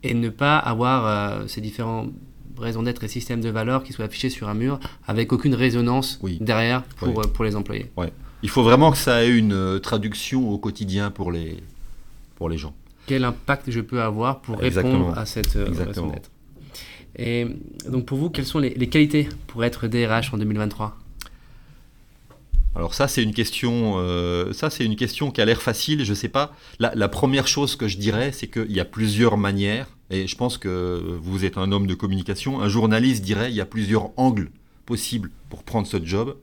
et 0.02 0.12
ne 0.12 0.28
pas 0.28 0.58
avoir 0.58 1.48
ces 1.48 1.60
différents 1.60 2.08
raison 2.58 2.82
d'être 2.82 3.04
et 3.04 3.08
système 3.08 3.40
de 3.40 3.48
valeurs 3.48 3.82
qui 3.82 3.92
soit 3.92 4.04
affiché 4.04 4.30
sur 4.30 4.48
un 4.48 4.54
mur 4.54 4.80
avec 5.06 5.32
aucune 5.32 5.54
résonance 5.54 6.20
derrière 6.40 6.82
pour, 6.82 7.20
euh, 7.20 7.26
pour 7.26 7.44
les 7.44 7.56
employés. 7.56 7.90
Ouais. 7.96 8.12
Il 8.42 8.48
faut 8.48 8.62
vraiment 8.62 8.90
que 8.90 8.98
ça 8.98 9.24
ait 9.24 9.36
une 9.36 9.52
euh, 9.52 9.78
traduction 9.78 10.50
au 10.50 10.58
quotidien 10.58 11.10
pour 11.10 11.32
les, 11.32 11.56
pour 12.36 12.48
les 12.48 12.58
gens. 12.58 12.74
Quel 13.06 13.24
impact 13.24 13.70
je 13.70 13.80
peux 13.80 14.02
avoir 14.02 14.40
pour 14.40 14.58
répondre 14.58 15.16
à 15.16 15.26
cette 15.26 15.56
euh, 15.56 15.66
raison 15.86 16.08
d'être? 16.08 16.30
Et 17.18 17.46
donc 17.88 18.04
pour 18.04 18.18
vous, 18.18 18.28
quelles 18.28 18.44
sont 18.44 18.58
les, 18.58 18.70
les 18.70 18.88
qualités 18.88 19.28
pour 19.46 19.64
être 19.64 19.86
DRH 19.86 20.34
en 20.34 20.38
2023 20.38 20.96
alors 22.74 22.92
ça 22.92 23.08
c'est 23.08 23.22
une 23.22 23.32
question, 23.32 23.94
ça 24.52 24.68
c'est 24.68 24.84
une 24.84 24.96
question 24.96 25.30
qui 25.30 25.40
a 25.40 25.46
l'air 25.46 25.62
facile. 25.62 26.04
Je 26.04 26.12
sais 26.12 26.28
pas. 26.28 26.54
La, 26.78 26.94
la, 26.94 27.08
première 27.08 27.48
chose 27.48 27.74
que 27.74 27.88
je 27.88 27.96
dirais, 27.96 28.32
c'est 28.32 28.48
qu'il 28.48 28.70
y 28.70 28.80
a 28.80 28.84
plusieurs 28.84 29.38
manières 29.38 29.95
et 30.10 30.26
je 30.26 30.36
pense 30.36 30.58
que 30.58 31.18
vous 31.20 31.44
êtes 31.44 31.58
un 31.58 31.72
homme 31.72 31.86
de 31.86 31.94
communication, 31.94 32.60
un 32.60 32.68
journaliste 32.68 33.22
dirait 33.24 33.50
il 33.50 33.56
y 33.56 33.60
a 33.60 33.66
plusieurs 33.66 34.10
angles 34.18 34.50
possibles 34.84 35.30
pour 35.50 35.64
prendre 35.64 35.86
ce 35.86 36.02
job. 36.02 36.36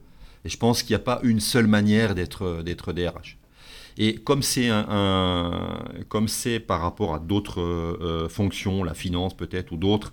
Et 0.44 0.50
je 0.50 0.58
pense 0.58 0.82
qu'il 0.82 0.90
n'y 0.90 1.00
a 1.00 1.04
pas 1.04 1.20
une 1.22 1.40
seule 1.40 1.66
manière 1.66 2.14
d'être 2.14 2.62
d'être 2.62 2.92
DRH. 2.92 3.38
Et 3.96 4.16
comme 4.16 4.42
c'est 4.42 4.68
un, 4.68 5.78
comme 6.08 6.28
c'est 6.28 6.60
par 6.60 6.80
rapport 6.80 7.14
à 7.14 7.18
d'autres 7.18 7.62
euh, 7.62 8.28
fonctions, 8.28 8.84
la 8.84 8.92
finance 8.92 9.34
peut-être 9.34 9.72
ou 9.72 9.76
d'autres, 9.76 10.12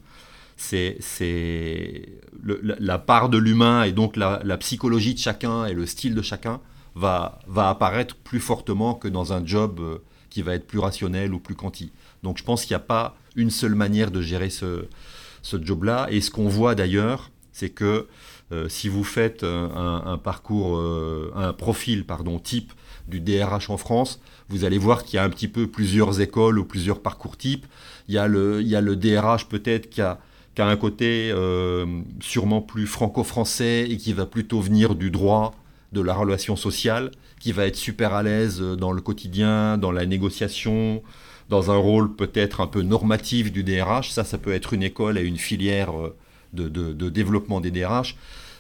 c'est 0.55 0.97
c'est 0.99 2.07
la, 2.43 2.99
part 2.99 3.29
de 3.29 3.37
l'humain 3.37 3.83
et 3.83 3.91
donc 3.91 4.15
la, 4.15 4.39
la, 4.43 4.57
psychologie 4.57 5.15
de 5.15 5.19
chacun 5.19 5.65
et 5.65 5.73
le 5.73 5.85
style 5.85 6.15
de 6.15 6.21
chacun 6.21 6.61
va 6.95 7.39
va 7.47 7.69
apparaître 7.69 8.15
plus 8.15 8.39
fortement 8.39 8.93
que 8.93 9.07
dans 9.07 9.33
un 9.33 9.45
job 9.45 9.79
euh, 9.79 9.97
qui 10.31 10.41
va 10.41 10.55
être 10.55 10.65
plus 10.65 10.79
rationnel 10.79 11.35
ou 11.35 11.39
plus 11.39 11.53
quanti. 11.53 11.91
Donc 12.23 12.39
je 12.39 12.43
pense 12.43 12.65
qu'il 12.65 12.73
n'y 12.73 12.81
a 12.81 12.85
pas 12.85 13.15
une 13.35 13.51
seule 13.51 13.75
manière 13.75 14.09
de 14.09 14.21
gérer 14.21 14.49
ce, 14.49 14.87
job-là. 15.43 16.07
Et 16.09 16.21
ce 16.21 16.31
qu'on 16.31 16.47
voit 16.47 16.73
d'ailleurs, 16.73 17.29
c'est 17.51 17.69
que 17.69 18.07
euh, 18.51 18.67
si 18.67 18.89
vous 18.89 19.03
faites 19.03 19.43
un, 19.43 20.19
parcours, 20.23 20.77
euh, 20.77 21.31
un 21.35 21.53
profil 21.53 22.05
pardon, 22.05 22.39
type 22.39 22.73
du 23.07 23.19
DRH 23.19 23.69
en 23.69 23.77
France, 23.77 24.19
vous 24.49 24.65
allez 24.65 24.77
voir 24.77 25.03
qu'il 25.03 25.17
y 25.17 25.19
a 25.19 25.23
un 25.23 25.29
petit 25.29 25.47
peu 25.47 25.67
plusieurs 25.67 26.21
écoles 26.21 26.59
ou 26.59 26.65
plusieurs 26.65 27.01
parcours 27.01 27.37
types. 27.37 27.65
Il 28.07 28.13
y 28.13 28.17
a 28.17 28.27
le, 28.27 28.61
il 28.61 28.67
y 28.67 28.75
a 28.75 28.81
le 28.81 28.95
DRH 28.95 29.47
peut-être 29.47 29.89
qui 29.89 30.01
a, 30.01 30.19
qui 30.55 30.61
a, 30.61 30.67
un 30.67 30.75
côté 30.75 31.31
euh, 31.33 32.01
sûrement 32.19 32.61
plus 32.61 32.87
franco-français 32.87 33.87
et 33.89 33.97
qui 33.97 34.13
va 34.13 34.25
plutôt 34.25 34.59
venir 34.59 34.95
du 34.95 35.11
droit, 35.11 35.55
de 35.91 36.01
la 36.01 36.13
relation 36.13 36.55
sociale, 36.55 37.11
qui 37.39 37.51
va 37.51 37.65
être 37.65 37.75
super 37.75 38.13
à 38.13 38.23
l'aise 38.23 38.61
dans 38.61 38.91
le 38.91 39.01
quotidien, 39.01 39.77
dans 39.77 39.91
la 39.91 40.05
négociation, 40.05 41.01
dans 41.51 41.69
un 41.69 41.75
rôle 41.75 42.15
peut-être 42.15 42.61
un 42.61 42.67
peu 42.67 42.81
normatif 42.81 43.51
du 43.51 43.63
DRH. 43.63 44.09
Ça, 44.09 44.23
ça 44.23 44.39
peut 44.39 44.53
être 44.53 44.73
une 44.73 44.81
école 44.81 45.19
et 45.19 45.21
une 45.21 45.37
filière 45.37 45.91
euh, 45.91 46.15
de, 46.53 47.09
développement 47.09 47.59
des 47.59 47.71
DRH. 47.71 48.15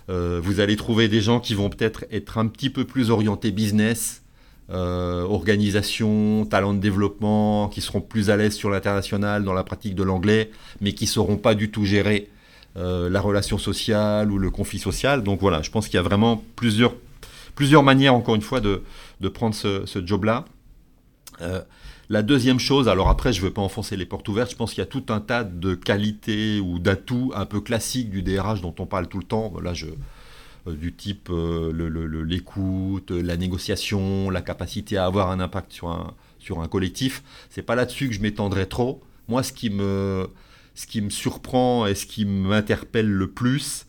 Euh, 0.09 0.41
vous 0.43 0.59
allez 0.59 0.75
trouver 0.75 1.07
des 1.07 1.21
gens 1.21 1.39
qui 1.39 1.55
vont 1.55 1.69
peut-être 1.69 2.05
être 2.11 2.37
un 2.37 2.47
petit 2.47 2.69
peu 2.69 2.83
plus 2.83 3.09
orientés 3.09 3.51
business, 3.51 4.23
euh, 4.69 5.23
organisation, 5.23 6.45
talent 6.45 6.73
de 6.73 6.79
développement, 6.79 7.69
qui 7.69 7.79
seront 7.79 8.01
plus 8.01 8.29
à 8.29 8.35
l'aise 8.35 8.53
sur 8.53 8.69
l'international 8.69 9.45
dans 9.45 9.53
la 9.53 9.63
pratique 9.63 9.95
de 9.95 10.03
l'anglais, 10.03 10.51
mais 10.81 10.91
qui 10.91 11.05
ne 11.05 11.09
sauront 11.09 11.37
pas 11.37 11.55
du 11.55 11.71
tout 11.71 11.85
gérer 11.85 12.29
la 12.75 13.19
relation 13.19 13.57
sociale 13.57 14.31
ou 14.31 14.37
le 14.37 14.49
conflit 14.49 14.79
social. 14.79 15.23
Donc 15.23 15.41
voilà, 15.41 15.61
je 15.61 15.69
pense 15.69 15.87
qu'il 15.87 15.95
y 15.95 15.99
a 15.99 16.03
vraiment 16.03 16.41
plusieurs, 16.55 16.93
plusieurs 17.55 17.83
manières, 17.83 18.13
encore 18.15 18.35
une 18.35 18.41
fois, 18.41 18.59
de, 18.59 18.83
prendre 19.33 19.55
ce, 19.55 19.85
ce 19.85 20.05
job-là. 20.05 20.45
La 22.11 22.23
deuxième 22.23 22.59
chose, 22.59 22.89
alors 22.89 23.07
après, 23.07 23.31
je 23.31 23.39
ne 23.39 23.45
veux 23.45 23.53
pas 23.53 23.61
enfoncer 23.61 23.95
les 23.95 24.05
portes 24.05 24.27
ouvertes, 24.27 24.51
je 24.51 24.57
pense 24.57 24.71
qu'il 24.71 24.79
y 24.79 24.83
a 24.83 24.85
tout 24.85 25.05
un 25.07 25.21
tas 25.21 25.45
de 25.45 25.75
qualités 25.75 26.59
ou 26.59 26.77
d'atouts 26.77 27.31
un 27.33 27.45
peu 27.45 27.61
classiques 27.61 28.09
du 28.09 28.21
DRH 28.21 28.59
dont 28.59 28.75
on 28.79 28.85
parle 28.85 29.07
tout 29.07 29.17
le 29.17 29.23
temps. 29.23 29.53
Là, 29.63 29.73
je, 29.73 29.85
euh, 30.67 30.73
du 30.73 30.93
type 30.93 31.29
euh, 31.31 31.71
l'écoute, 32.25 33.11
la 33.11 33.37
négociation, 33.37 34.29
la 34.29 34.41
capacité 34.41 34.97
à 34.97 35.05
avoir 35.05 35.31
un 35.31 35.39
impact 35.39 35.71
sur 35.71 35.87
un, 35.87 36.13
sur 36.37 36.59
un 36.59 36.67
collectif. 36.67 37.23
C'est 37.49 37.61
pas 37.61 37.75
là-dessus 37.75 38.09
que 38.09 38.13
je 38.13 38.21
m'étendrai 38.21 38.67
trop. 38.67 39.01
Moi, 39.29 39.41
ce 39.41 39.53
qui 39.53 39.69
me, 39.69 40.29
ce 40.75 40.87
qui 40.87 41.01
me 41.01 41.09
surprend 41.09 41.87
et 41.87 41.95
ce 41.95 42.05
qui 42.05 42.25
m'interpelle 42.25 43.09
le 43.09 43.27
plus, 43.31 43.85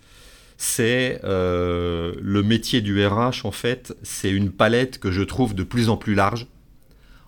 c'est 0.62 1.20
euh, 1.25 2.14
le 2.22 2.44
métier 2.44 2.83
du 2.83 3.05
RH, 3.05 3.44
en 3.44 3.51
fait, 3.51 3.96
c'est 4.05 4.31
une 4.31 4.53
palette 4.53 5.01
que 5.01 5.11
je 5.11 5.22
trouve 5.22 5.57
de 5.57 5.64
plus 5.64 5.88
en 5.88 5.96
plus 5.96 6.14
large 6.14 6.46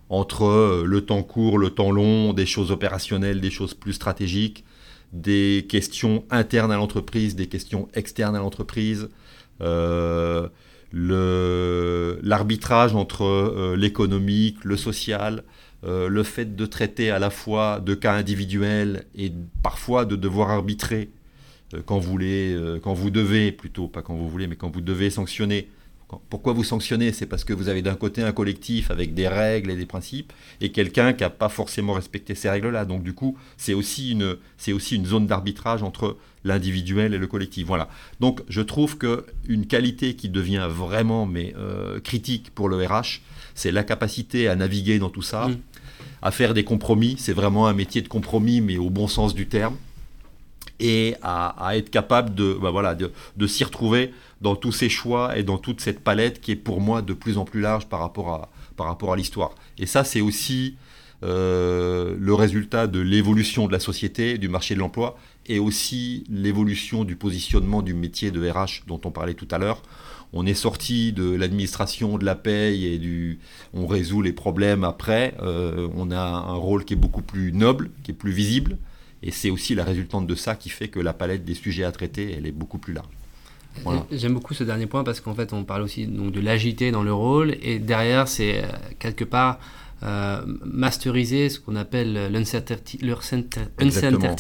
entre 0.09 0.45
euh, 0.45 0.85
le 0.87 1.01
temps 1.01 1.25
court, 1.25 1.59
le 1.59 1.71
temps 1.71 1.91
long, 1.91 2.33
des 2.33 2.47
choses 2.47 2.71
opérationnelles, 2.71 3.41
des 3.41 3.51
choses 3.51 3.75
plus 3.75 3.95
stratégiques, 3.95 4.65
des 5.13 5.67
questions 5.69 6.23
internes 6.31 6.71
à 6.71 6.77
l'entreprise, 6.77 7.35
des 7.35 7.49
questions 7.49 7.89
externes 7.95 8.37
à 8.37 8.39
l'entreprise, 8.39 9.09
euh, 9.63 10.49
l'arbitrage 10.93 12.95
entre 12.95 13.75
l'économique, 13.77 14.59
le 14.63 14.77
social, 14.77 15.43
le 15.83 16.23
fait 16.23 16.55
de 16.55 16.67
traiter 16.67 17.11
à 17.11 17.19
la 17.19 17.31
fois 17.31 17.81
de 17.81 17.95
cas 17.95 18.13
individuels 18.13 19.07
et 19.17 19.33
parfois 19.65 20.05
de 20.05 20.15
devoir 20.15 20.51
arbitrer 20.51 21.11
quand 21.85 21.99
vous 21.99 22.11
voulez, 22.11 22.55
euh, 22.55 22.79
quand 22.81 22.95
vous 22.95 23.11
devez, 23.11 23.53
plutôt 23.53 23.89
pas 23.89 24.03
quand 24.03 24.15
vous 24.15 24.29
voulez, 24.29 24.47
mais 24.47 24.57
quand 24.57 24.71
vous 24.71 24.81
devez 24.81 25.11
sanctionner. 25.11 25.69
Pourquoi 26.31 26.53
vous 26.53 26.63
sanctionnez? 26.63 27.13
C'est 27.13 27.27
parce 27.27 27.43
que 27.43 27.53
vous 27.53 27.69
avez 27.69 27.83
d'un 27.83 27.97
côté 27.97 28.23
un 28.23 28.31
collectif 28.31 28.91
avec 28.93 29.15
des 29.15 29.27
règles 29.27 29.71
et 29.71 29.75
des 29.75 29.87
principes 29.87 30.33
et 30.61 30.71
quelqu'un 30.71 31.13
qui 31.13 31.25
n'a 31.25 31.31
pas 31.31 31.49
forcément 31.49 31.95
respecté 31.95 32.37
ces 32.37 32.49
règles-là. 32.49 32.85
Donc 32.85 33.03
du 33.03 33.15
coup, 33.15 33.37
c'est 33.57 33.75
aussi 33.75 34.13
une, 34.13 34.37
c'est 34.57 34.73
aussi 34.73 34.95
une 34.95 35.07
zone 35.07 35.27
d'arbitrage 35.27 35.83
entre 35.83 36.17
l'individuel 36.45 37.15
et 37.15 37.19
le 37.19 37.27
collectif. 37.27 37.67
Voilà. 37.67 37.89
Donc 38.21 38.43
je 38.49 38.61
trouve 38.61 38.97
que 38.97 39.27
une 39.49 39.67
qualité 39.67 40.15
qui 40.15 40.29
devient 40.29 40.69
vraiment 40.71 41.27
mais 41.27 41.55
euh, 41.59 41.99
critique 41.99 42.51
pour 42.55 42.69
le 42.69 42.77
RH, 42.77 43.21
c'est 43.55 43.73
la 43.73 43.83
capacité 43.83 44.47
à 44.47 44.55
naviguer 44.55 44.99
dans 45.01 45.11
tout 45.11 45.23
ça, 45.23 45.49
mm. 45.49 45.57
à 46.23 46.31
faire 46.31 46.55
des 46.55 46.65
compromis. 46.65 47.17
C'est 47.19 47.33
vraiment 47.33 47.67
un 47.67 47.75
métier 47.75 48.03
de 48.03 48.09
compromis, 48.09 48.61
mais 48.61 48.77
au 48.77 48.91
bon 48.91 49.09
sens 49.09 49.35
du 49.35 49.49
terme 49.49 49.77
et 50.81 51.15
à, 51.23 51.77
être 51.77 51.91
capable 51.91 52.35
de, 52.35 52.55
bah 52.61 52.71
voilà, 52.71 52.95
de, 52.95 53.47
s'y 53.47 53.65
retrouver 53.65 54.13
dans 54.41 54.57
tous 54.57 54.73
ces 54.73 54.89
choix 54.89 55.39
et 55.39 55.43
dans 55.43 55.59
toute 55.59 55.81
cette 55.81 56.01
palette 56.01 56.41
qui 56.41 56.53
est 56.53 56.57
pour 56.57 56.81
moi 56.81 57.03
de 57.03 57.15
plus 57.15 57.39
en 57.39 57.45
plus 57.45 57.61
large 57.61 57.87
par 57.87 58.01
rapport 58.01 58.31
à, 58.31 58.51
par 58.77 58.87
rapport 58.87 59.13
à 59.13 59.17
l'histoire. 59.17 59.55
Et 59.79 59.87
ça, 59.87 60.05
c'est 60.05 60.21
aussi 60.21 60.77
euh, 61.23 62.17
le 62.19 62.35
résultat 62.35 62.87
de 62.87 63.01
l'évolution 63.01 63.67
de 63.67 63.73
la 63.73 63.81
société, 63.81 64.37
du 64.37 64.49
marché 64.49 64.75
de 64.75 64.81
l'emploi, 64.81 65.17
et 65.47 65.59
aussi 65.59 66.25
l'évolution 66.29 67.05
du 67.05 67.17
positionnement 67.17 67.83
du 67.83 67.95
métier 67.95 68.31
de 68.31 68.49
RH 68.49 68.87
dont 68.87 69.01
on 69.05 69.11
parlait 69.11 69.35
tout 69.35 69.49
à 69.51 69.59
l'heure. 69.59 69.83
On 70.33 70.47
est 70.47 70.55
sorti 70.55 71.13
de 71.13 71.31
l'administration 71.31 72.19
de 72.19 72.25
la 72.25 72.35
paye 72.35 72.87
et 72.87 72.99
du 72.99 73.39
on 73.73 73.87
résout 73.87 74.21
les 74.21 74.33
problèmes 74.33 74.83
après. 74.83 75.35
Euh, 75.43 75.89
on 75.95 76.11
a 76.11 76.21
un 76.21 76.55
rôle 76.55 76.85
qui 76.85 76.95
est 76.95 76.97
beaucoup 76.97 77.23
plus 77.23 77.53
noble, 77.53 77.91
qui 78.03 78.11
est 78.11 78.15
plus 78.15 78.33
visible. 78.33 78.77
Et 79.25 79.31
c'est 79.31 79.51
aussi 79.51 79.75
la 79.75 79.85
résultante 79.85 80.27
de 80.27 80.35
ça 80.35 80.55
qui 80.55 80.69
fait 80.69 80.89
que 80.89 81.01
la 81.01 81.15
palette 81.15 81.45
des 81.45 81.55
sujets 81.55 81.85
à 81.85 81.91
traiter, 81.93 82.35
elle 82.37 82.47
est 82.47 82.53
beaucoup 82.53 82.79
plus 82.79 82.93
large. 82.93 83.09
J'aime 84.13 84.35
beaucoup 84.35 84.55
ce 84.55 84.63
dernier 84.65 84.87
point 84.87 85.03
parce 85.03 85.21
qu'en 85.21 85.35
fait, 85.35 85.53
on 85.53 85.65
parle 85.65 85.83
aussi 85.83 86.07
donc, 86.07 86.31
de 86.31 86.41
l'agilité 86.41 86.91
dans 86.91 87.03
le 87.03 87.13
rôle. 87.13 87.57
Et 87.63 87.79
derrière, 87.79 88.29
c'est 88.29 88.63
euh, 88.63 88.67
quelque 88.99 89.25
part 89.25 89.59
euh, 90.03 90.43
masteriser 90.65 91.49
ce 91.49 91.59
qu'on 91.59 91.75
appelle 91.75 92.31
l'uncertainty 92.31 92.99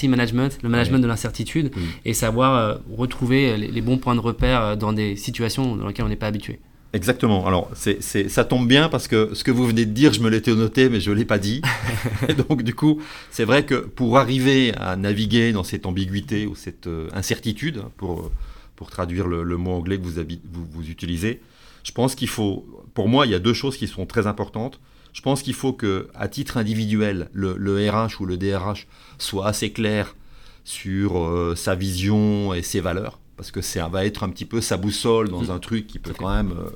management, 0.08 0.58
le 0.62 0.68
management 0.68 0.98
de 0.98 1.06
l'incertitude 1.06 1.72
et 2.04 2.12
savoir 2.12 2.54
euh, 2.54 2.76
retrouver 2.94 3.56
les, 3.56 3.80
bons 3.80 3.96
points 3.96 4.14
de 4.14 4.20
repère 4.20 4.76
dans 4.76 4.92
des 4.92 5.16
situations 5.16 5.76
dans 5.76 5.86
lesquelles 5.86 6.04
on 6.04 6.10
n'est 6.10 6.16
pas 6.16 6.26
habitué. 6.26 6.60
Exactement. 6.94 7.44
Alors, 7.44 7.68
c'est, 7.74 8.00
ça 8.28 8.44
tombe 8.44 8.68
bien 8.68 8.88
parce 8.88 9.08
que 9.08 9.34
ce 9.34 9.42
que 9.42 9.50
vous 9.50 9.66
venez 9.66 9.84
de 9.84 9.90
dire, 9.90 10.12
je 10.12 10.20
me 10.20 10.30
l'étais 10.30 10.54
noté, 10.54 10.88
mais 10.88 11.00
je 11.00 11.10
ne 11.10 11.16
l'ai 11.16 11.24
pas 11.24 11.38
dit. 11.40 11.60
et 12.28 12.34
donc, 12.34 12.62
du 12.62 12.72
coup, 12.72 13.02
c'est 13.32 13.44
vrai 13.44 13.66
que 13.66 13.74
pour 13.74 14.16
arriver 14.16 14.72
à 14.76 14.94
naviguer 14.94 15.50
dans 15.50 15.64
cette 15.64 15.86
ambiguïté 15.86 16.46
ou 16.46 16.54
cette 16.54 16.86
euh, 16.86 17.08
incertitude, 17.12 17.82
pour, 17.96 18.30
pour 18.76 18.90
traduire 18.90 19.26
le, 19.26 19.56
mot 19.56 19.72
anglais 19.72 19.98
que 19.98 20.04
vous, 20.04 20.22
vous, 20.52 20.66
vous, 20.70 20.88
utilisez, 20.88 21.40
je 21.82 21.90
pense 21.90 22.14
qu'il 22.14 22.28
faut, 22.28 22.64
pour 22.94 23.08
moi, 23.08 23.26
il 23.26 23.32
y 23.32 23.34
a 23.34 23.40
deux 23.40 23.54
choses 23.54 23.76
qui 23.76 23.88
sont 23.88 24.06
très 24.06 24.28
importantes. 24.28 24.78
Je 25.12 25.20
pense 25.20 25.42
qu'il 25.42 25.54
faut 25.54 25.72
que, 25.72 26.08
à 26.14 26.28
titre 26.28 26.58
individuel, 26.58 27.28
le, 27.32 27.56
le 27.58 27.90
RH 27.90 28.20
ou 28.20 28.26
le 28.26 28.36
DRH 28.36 28.86
soit 29.18 29.48
assez 29.48 29.72
clair 29.72 30.14
sur 30.62 31.18
euh, 31.18 31.56
sa 31.56 31.74
vision 31.74 32.54
et 32.54 32.62
ses 32.62 32.80
valeurs 32.80 33.18
parce 33.36 33.50
que 33.50 33.60
ça 33.60 33.88
va 33.88 34.04
être 34.04 34.22
un 34.22 34.28
petit 34.28 34.44
peu 34.44 34.60
sa 34.60 34.76
boussole 34.76 35.28
dans 35.28 35.44
mm. 35.44 35.50
un 35.50 35.58
truc 35.58 35.86
qui 35.86 35.98
peut 35.98 36.14
quand 36.16 36.34
même 36.34 36.52
euh, 36.52 36.70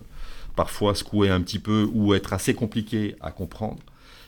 parfois 0.57 0.95
secouer 0.95 1.31
un 1.31 1.41
petit 1.41 1.59
peu 1.59 1.89
ou 1.93 2.15
être 2.15 2.33
assez 2.33 2.55
compliqué 2.55 3.17
à 3.21 3.31
comprendre. 3.31 3.79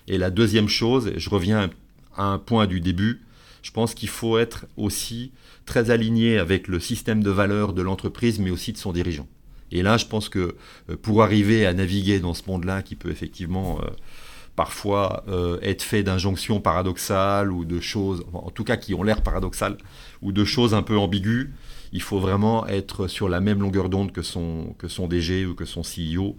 Et 0.07 0.19
la 0.19 0.31
deuxième 0.31 0.69
chose, 0.69 1.13
je 1.17 1.31
reviens 1.31 1.71
à 2.17 2.25
un 2.25 2.39
point 2.39 2.67
du 2.67 2.81
début, 2.81 3.23
je 3.63 3.71
pense 3.71 3.95
qu'il 3.95 4.09
faut 4.09 4.39
être 4.39 4.67
aussi 4.77 5.33
très 5.67 5.91
aligné 5.91 6.39
avec 6.39 6.67
le 6.67 6.81
système 6.81 7.23
de 7.23 7.31
valeurs 7.31 7.73
de 7.73 7.83
l'entreprise, 7.83 8.39
mais 8.39 8.51
aussi 8.51 8.73
de 8.73 8.79
son 8.79 8.93
dirigeant. 8.93 9.29
Et 9.73 9.83
là, 9.83 9.97
je 9.97 10.07
pense 10.07 10.29
que 10.29 10.57
euh, 10.89 10.97
pour 11.01 11.23
arriver 11.23 11.67
à 11.67 11.73
naviguer 11.73 12.19
dans 12.21 12.35
ce 12.35 12.43
monde-là, 12.47 12.83
qui 12.83 12.97
peut 12.97 13.11
effectivement 13.11 13.81
euh, 13.83 13.91
parfois 14.57 15.25
être 15.63 15.83
fait 15.83 16.03
d'injonctions 16.03 16.61
paradoxales 16.61 17.51
ou 17.51 17.65
de 17.65 17.81
choses, 17.81 18.25
en 18.35 18.51
tout 18.51 18.65
cas 18.65 18.77
qui 18.77 18.93
ont 18.93 19.03
l'air 19.03 19.23
paradoxales, 19.23 19.79
ou 20.21 20.33
de 20.33 20.45
choses 20.45 20.75
un 20.75 20.83
peu 20.83 20.99
ambiguës, 20.99 21.49
il 21.93 22.03
faut 22.03 22.21
vraiment 22.21 22.67
être 22.67 23.09
sur 23.09 23.29
la 23.29 23.41
même 23.41 23.61
longueur 23.61 23.89
d'onde 23.89 24.13
que 24.13 24.23
son, 24.23 24.75
que 24.79 24.87
DG 25.07 25.47
ou 25.47 25.55
que 25.55 25.65
son 25.65 25.83
CEO 25.83 26.37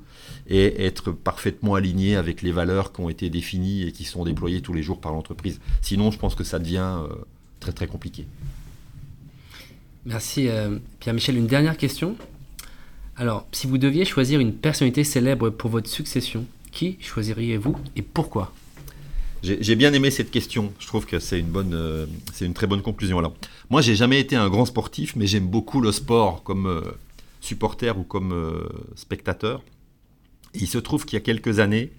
et 0.48 0.86
être 0.86 1.12
parfaitement 1.12 1.76
aligné 1.76 2.16
avec 2.16 2.42
les 2.42 2.52
valeurs 2.52 2.94
qui 2.94 3.02
ont 3.02 3.10
été 3.10 3.30
définies 3.30 3.84
et 3.84 3.92
qui 3.92 4.06
sont 4.06 4.24
déployées 4.24 4.62
tous 4.62 4.74
les 4.74 4.84
jours 4.84 5.02
par 5.02 5.12
l'entreprise. 5.12 5.60
Sinon, 5.82 6.12
je 6.12 6.18
pense 6.18 6.36
que 6.36 6.44
ça 6.44 6.60
devient 6.60 7.00
euh, 7.04 7.16
très 7.60 7.74
très 7.74 7.88
compliqué. 7.88 8.26
Merci 10.06 10.48
euh, 10.48 10.80
Pierre-Michel. 11.00 11.38
Une 11.38 11.48
dernière 11.48 11.78
question. 11.78 12.16
Alors, 13.18 13.46
si 13.52 13.68
vous 13.68 13.78
deviez 13.78 14.06
choisir 14.06 14.40
une 14.40 14.54
personnalité 14.54 15.04
célèbre 15.04 15.50
pour 15.50 15.70
votre 15.70 15.90
succession, 15.90 16.46
qui 16.72 16.98
choisiriez-vous 17.02 17.76
et 17.96 18.02
pourquoi? 18.02 18.54
J'ai 19.44 19.76
bien 19.76 19.92
aimé 19.94 20.12
cette 20.12 20.30
question. 20.30 20.72
Je 20.80 20.88
trouve 20.88 21.06
que 21.06 21.20
c'est 21.20 21.40
une 21.40 21.48
bonne, 21.48 21.74
euh, 21.74 22.06
c'est 22.34 22.46
une 22.46 22.54
très 22.54 22.68
bonne 22.68 22.82
conclusion. 22.82 23.18
Alors, 23.18 23.34
moi, 23.70 23.82
j'ai 23.82 23.96
jamais 23.96 24.20
été 24.20 24.36
un 24.36 24.50
grand 24.50 24.66
sportif, 24.66 25.16
mais 25.16 25.26
j'aime 25.26 25.48
beaucoup 25.48 25.82
le 25.82 25.92
sport 25.92 26.44
comme 26.44 26.68
euh, 26.68 26.82
supporter 27.40 27.98
ou 27.98 28.04
comme 28.04 28.34
euh, 28.34 28.70
spectateur. 28.96 29.64
il 30.54 30.68
se 30.68 30.78
trouve 30.78 31.06
qu'il 31.06 31.18
y 31.18 31.22
a 31.22 31.24
quelques 31.26 31.60
années, 31.60 31.92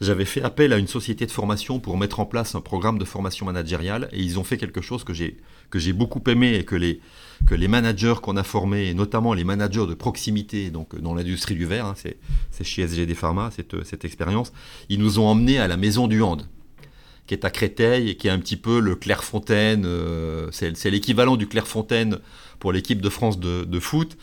j'avais 0.00 0.24
fait 0.24 0.42
appel 0.42 0.72
à 0.72 0.78
une 0.78 0.88
société 0.88 1.26
de 1.26 1.30
formation 1.30 1.78
pour 1.78 1.96
mettre 1.96 2.18
en 2.18 2.26
place 2.26 2.56
un 2.56 2.60
programme 2.60 2.98
de 2.98 3.04
formation 3.04 3.46
managériale, 3.46 4.08
et 4.12 4.20
ils 4.20 4.38
ont 4.40 4.44
fait 4.44 4.56
quelque 4.56 4.80
chose 4.80 5.04
que 5.04 5.12
j'ai 5.12 5.36
que 5.70 5.78
j'ai 5.78 5.92
beaucoup 5.92 6.22
aimé 6.28 6.54
et 6.54 6.64
que 6.64 6.74
les 6.74 7.00
que 7.46 7.54
les 7.54 7.68
managers 7.68 8.16
qu'on 8.20 8.36
a 8.36 8.42
formés, 8.42 8.88
et 8.88 8.94
notamment 8.94 9.34
les 9.34 9.44
managers 9.44 9.86
de 9.86 9.94
proximité, 9.94 10.70
donc 10.70 10.98
dans 11.00 11.14
l'industrie 11.14 11.54
du 11.54 11.66
verre, 11.66 11.86
hein, 11.86 11.94
c'est 11.96 12.64
chez 12.64 12.86
SGD 12.86 13.14
Pharma 13.14 13.50
cette, 13.54 13.84
cette 13.84 14.04
expérience, 14.04 14.52
ils 14.88 14.98
nous 14.98 15.20
ont 15.20 15.26
emmenés 15.26 15.58
à 15.58 15.68
la 15.68 15.76
maison 15.76 16.08
du 16.08 16.22
hand 16.22 16.48
qui 17.32 17.38
est 17.38 17.46
à 17.46 17.50
Créteil 17.50 18.10
et 18.10 18.16
qui 18.16 18.28
est 18.28 18.30
un 18.30 18.38
petit 18.38 18.58
peu 18.58 18.78
le 18.78 18.94
Clairefontaine, 18.94 19.84
euh, 19.86 20.50
c'est 20.52 20.90
l'équivalent 20.90 21.38
du 21.38 21.46
Clairefontaine 21.46 22.18
pour 22.58 22.72
l'équipe 22.72 23.00
de 23.00 23.08
France 23.08 23.40
de, 23.40 23.80
foot 23.80 24.18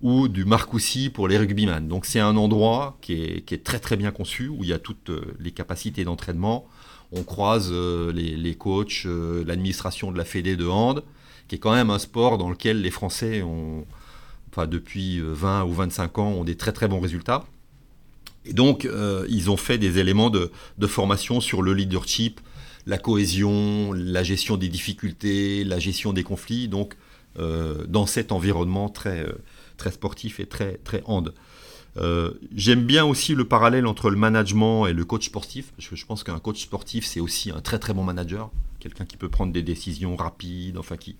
ou 0.00 0.28
du 0.28 0.46
Marcoussis 0.46 1.10
pour 1.10 1.28
les 1.28 1.36
rugbyman. 1.36 1.86
Donc 1.86 2.06
c'est 2.06 2.20
un 2.20 2.38
endroit 2.38 2.96
qui 3.02 3.12
est, 3.12 3.64
très 3.64 3.80
très 3.80 3.98
bien 3.98 4.12
conçu, 4.12 4.48
où 4.48 4.64
il 4.64 4.70
y 4.70 4.72
a 4.72 4.78
toutes 4.78 5.10
euh, 5.10 5.36
les 5.40 5.50
capacités 5.50 6.04
d'entraînement. 6.04 6.66
On 7.12 7.22
croise 7.22 7.68
euh, 7.70 8.10
les, 8.14 8.54
coachs, 8.54 9.04
l'administration 9.46 10.10
de 10.10 10.16
la 10.16 10.24
Fédé 10.24 10.56
de 10.56 10.66
hand, 10.66 11.02
qui 11.48 11.56
est 11.56 11.58
quand 11.58 11.74
même 11.74 11.90
un 11.90 11.98
sport 11.98 12.38
dans 12.38 12.48
lequel 12.48 12.80
les 12.80 12.90
Français 12.90 13.42
ont, 13.42 13.84
enfin, 14.50 14.66
depuis 14.66 15.20
20 15.20 15.64
ou 15.64 15.74
25 15.74 16.18
ans, 16.18 16.28
ont 16.28 16.44
des 16.44 16.56
très 16.56 16.72
très 16.72 16.88
bons 16.88 17.00
résultats. 17.00 17.44
Et 18.46 18.54
donc, 18.54 18.88
ils 19.28 19.50
ont 19.50 19.56
fait 19.56 19.78
des 19.78 19.98
éléments 19.98 20.30
de, 20.30 20.50
formation 20.86 21.40
sur 21.40 21.62
le 21.62 21.72
leadership, 21.72 22.40
la 22.86 22.98
cohésion, 22.98 23.92
la 23.92 24.22
gestion 24.22 24.56
des 24.56 24.68
difficultés, 24.68 25.64
la 25.64 25.78
gestion 25.78 26.12
des 26.12 26.22
conflits, 26.22 26.68
donc 26.68 26.94
euh, 27.38 27.84
dans 27.88 28.06
cet 28.06 28.32
environnement 28.32 28.88
très, 28.88 29.20
euh, 29.20 29.32
très 29.76 29.90
sportif 29.90 30.40
et 30.40 30.46
très, 30.46 30.78
très 30.84 31.02
hand. 31.06 31.34
J'aime 32.56 32.84
bien 32.84 33.04
aussi 33.04 33.36
le 33.36 33.44
parallèle 33.44 33.86
entre 33.86 34.10
le 34.10 34.16
management 34.16 34.88
et 34.88 34.92
le 34.92 35.04
coach 35.04 35.26
sportif, 35.26 35.70
parce 35.76 35.88
que 35.88 35.94
je 35.94 36.04
pense 36.04 36.24
qu'un 36.24 36.40
coach 36.40 36.60
sportif, 36.60 37.06
c'est 37.06 37.20
aussi 37.20 37.52
un 37.52 37.60
très 37.60 37.78
très 37.78 37.94
bon 37.94 38.02
manager 38.02 38.50
quelqu'un 38.84 39.06
qui 39.06 39.16
peut 39.16 39.30
prendre 39.30 39.50
des 39.50 39.62
décisions 39.62 40.14
rapides, 40.14 40.76
enfin 40.76 40.98
qui, 40.98 41.16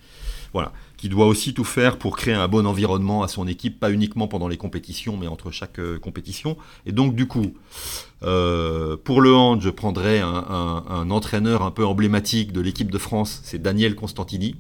voilà, 0.53 0.71
qui 0.99 1.09
doit 1.09 1.27
aussi 1.27 1.55
tout 1.55 1.65
faire 1.65 1.99
pour 1.99 2.15
créer 2.15 2.35
un 2.35 2.47
bon 2.47 2.67
environnement 2.67 3.23
à 3.23 3.29
son 3.29 3.47
équipe, 3.49 3.81
pas 3.81 3.91
uniquement 3.91 4.29
pendant 4.29 4.49
les 4.49 4.59
compétitions, 4.59 5.17
mais 5.17 5.27
entre 5.29 5.51
chaque 5.51 5.79
euh, 5.79 5.99
compétition. 5.99 6.59
Et 6.85 6.93
donc 6.93 7.15
du 7.15 7.27
coup, 7.27 7.55
euh, 8.23 8.99
pour 9.03 9.23
le 9.23 9.35
hand, 9.35 9.63
je 9.63 9.71
prendrais 9.71 10.21
un, 10.21 11.11
entraîneur 11.11 11.63
un 11.63 11.71
peu 11.71 11.87
emblématique 11.87 12.53
de 12.53 12.61
l'équipe 12.61 12.91
de 12.91 12.99
France, 12.99 13.41
c'est 13.45 13.63
Daniel 13.63 13.95
Constantini. 13.95 14.57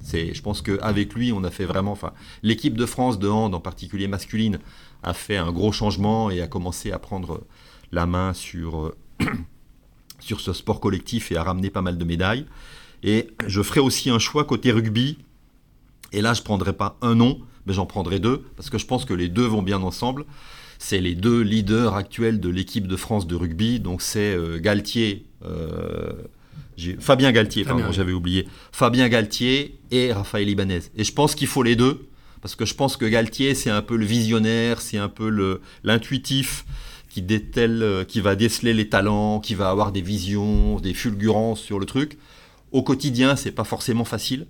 C'est, 0.00 0.34
je 0.34 0.42
pense 0.42 0.60
qu'avec 0.60 1.14
lui, 1.14 1.32
on 1.32 1.44
a 1.44 1.50
fait 1.50 1.64
vraiment, 1.64 1.92
enfin, 1.92 2.12
l'équipe 2.42 2.76
de 2.76 2.86
France 2.86 3.20
de 3.20 3.28
hand, 3.28 3.54
en 3.54 3.60
particulier 3.60 4.08
masculine, 4.08 4.58
a 5.04 5.14
fait 5.14 5.36
un 5.36 5.52
gros 5.52 5.70
changement 5.70 6.30
et 6.30 6.40
a 6.40 6.48
commencé 6.48 6.90
à 6.90 6.98
prendre 6.98 7.44
la 7.92 8.06
main 8.06 8.32
sur 8.32 8.86
euh, 8.86 8.96
sur 10.20 10.40
ce 10.40 10.52
sport 10.52 10.80
collectif 10.80 11.32
et 11.32 11.36
a 11.36 11.42
ramené 11.42 11.70
pas 11.70 11.82
mal 11.82 11.98
de 11.98 12.04
médailles. 12.04 12.46
Et 13.02 13.28
je 13.46 13.62
ferai 13.62 13.80
aussi 13.80 14.10
un 14.10 14.18
choix 14.18 14.44
côté 14.44 14.72
rugby. 14.72 15.18
Et 16.12 16.20
là, 16.20 16.34
je 16.34 16.40
ne 16.40 16.44
prendrai 16.44 16.72
pas 16.72 16.96
un 17.02 17.14
nom, 17.14 17.40
mais 17.66 17.72
j'en 17.72 17.86
prendrai 17.86 18.18
deux, 18.18 18.44
parce 18.56 18.70
que 18.70 18.78
je 18.78 18.86
pense 18.86 19.04
que 19.04 19.14
les 19.14 19.28
deux 19.28 19.46
vont 19.46 19.62
bien 19.62 19.82
ensemble. 19.82 20.24
C'est 20.78 21.00
les 21.00 21.14
deux 21.14 21.40
leaders 21.42 21.94
actuels 21.94 22.40
de 22.40 22.48
l'équipe 22.48 22.86
de 22.86 22.96
France 22.96 23.26
de 23.26 23.34
rugby. 23.34 23.80
Donc 23.80 24.00
c'est 24.00 24.34
euh, 24.34 24.58
Galtier, 24.58 25.26
euh, 25.44 26.12
Fabien 27.00 27.32
Galtier, 27.32 27.64
pardon, 27.64 27.90
j'avais 27.90 28.12
oublié. 28.12 28.46
Fabien 28.72 29.08
Galtier 29.08 29.78
et 29.90 30.12
Raphaël 30.12 30.48
Ibanez. 30.48 30.80
Et 30.96 31.04
je 31.04 31.12
pense 31.12 31.34
qu'il 31.34 31.48
faut 31.48 31.62
les 31.62 31.76
deux, 31.76 32.06
parce 32.40 32.54
que 32.54 32.64
je 32.64 32.74
pense 32.74 32.96
que 32.96 33.04
Galtier, 33.04 33.54
c'est 33.54 33.70
un 33.70 33.82
peu 33.82 33.96
le 33.96 34.06
visionnaire, 34.06 34.80
c'est 34.80 34.98
un 34.98 35.08
peu 35.08 35.60
l'intuitif 35.82 36.64
qui 37.26 37.52
euh, 37.58 38.04
qui 38.04 38.20
va 38.20 38.36
déceler 38.36 38.74
les 38.74 38.88
talents, 38.88 39.40
qui 39.40 39.54
va 39.54 39.70
avoir 39.70 39.92
des 39.92 40.00
visions, 40.00 40.78
des 40.80 40.94
fulgurances 40.94 41.60
sur 41.60 41.78
le 41.78 41.86
truc. 41.86 42.18
Au 42.72 42.82
quotidien, 42.82 43.36
c'est 43.36 43.52
pas 43.52 43.64
forcément 43.64 44.04
facile. 44.04 44.46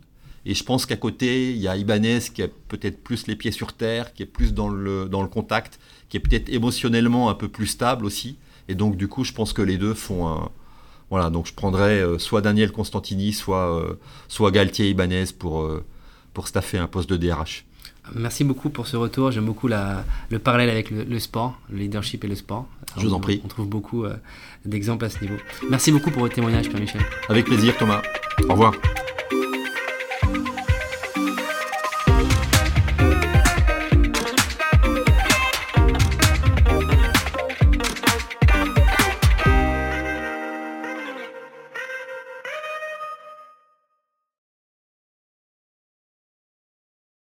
Et 0.46 0.54
je 0.54 0.64
pense 0.64 0.86
qu'à 0.86 0.96
côté, 0.96 1.50
il 1.50 1.58
y 1.58 1.68
a 1.68 1.76
Ibanez 1.76 2.20
qui 2.32 2.42
a 2.42 2.48
peut-être 2.68 3.02
plus 3.02 3.26
les 3.26 3.36
pieds 3.36 3.50
sur 3.50 3.72
terre, 3.72 4.12
qui 4.14 4.22
est 4.22 4.26
plus 4.26 4.54
dans 4.54 4.68
le, 4.68 5.08
dans 5.08 5.22
le 5.22 5.28
contact, 5.28 5.78
qui 6.08 6.16
est 6.16 6.20
peut-être 6.20 6.48
émotionnellement 6.48 7.28
un 7.28 7.34
peu 7.34 7.48
plus 7.48 7.66
stable 7.66 8.06
aussi. 8.06 8.38
Et 8.68 8.74
donc, 8.74 8.96
du 8.96 9.08
coup, 9.08 9.24
je 9.24 9.32
pense 9.32 9.52
que 9.52 9.62
les 9.62 9.78
deux 9.78 9.94
font 9.94 10.28
un. 10.28 10.50
Voilà, 11.10 11.30
donc 11.30 11.46
je 11.46 11.54
prendrais 11.54 12.00
euh, 12.00 12.18
soit 12.18 12.42
Daniel 12.42 12.70
Constantini, 12.70 13.32
soit, 13.32 13.74
euh, 13.74 13.94
soit 14.28 14.50
Galtier 14.50 14.90
Ibanez 14.90 15.24
pour, 15.38 15.66
pour 16.34 16.48
staffer 16.48 16.78
un 16.78 16.86
poste 16.86 17.08
de 17.08 17.16
DRH. 17.16 17.64
Merci 18.14 18.44
beaucoup 18.44 18.70
pour 18.70 18.86
ce 18.86 18.96
retour. 18.96 19.30
J'aime 19.30 19.46
beaucoup 19.46 19.68
le 19.68 20.38
parallèle 20.38 20.70
avec 20.70 20.90
le, 20.90 21.18
sport, 21.18 21.58
le 21.70 21.78
leadership 21.78 22.24
et 22.24 22.28
le 22.28 22.34
sport. 22.34 22.66
Je 22.96 23.06
vous 23.06 23.14
en 23.14 23.20
prie. 23.20 23.40
On 23.44 23.48
trouve 23.48 23.68
beaucoup 23.68 24.04
euh, 24.04 24.14
d'exemples 24.64 25.04
à 25.04 25.10
ce 25.10 25.20
niveau. 25.20 25.36
Merci 25.70 25.92
beaucoup 25.92 26.10
pour 26.10 26.22
votre 26.22 26.34
témoignage, 26.34 26.68
Pierre-Michel. 26.68 27.02
Avec 27.28 27.44
plaisir, 27.44 27.76
Thomas. 27.76 28.02
Au 28.48 28.52
revoir. 28.52 28.72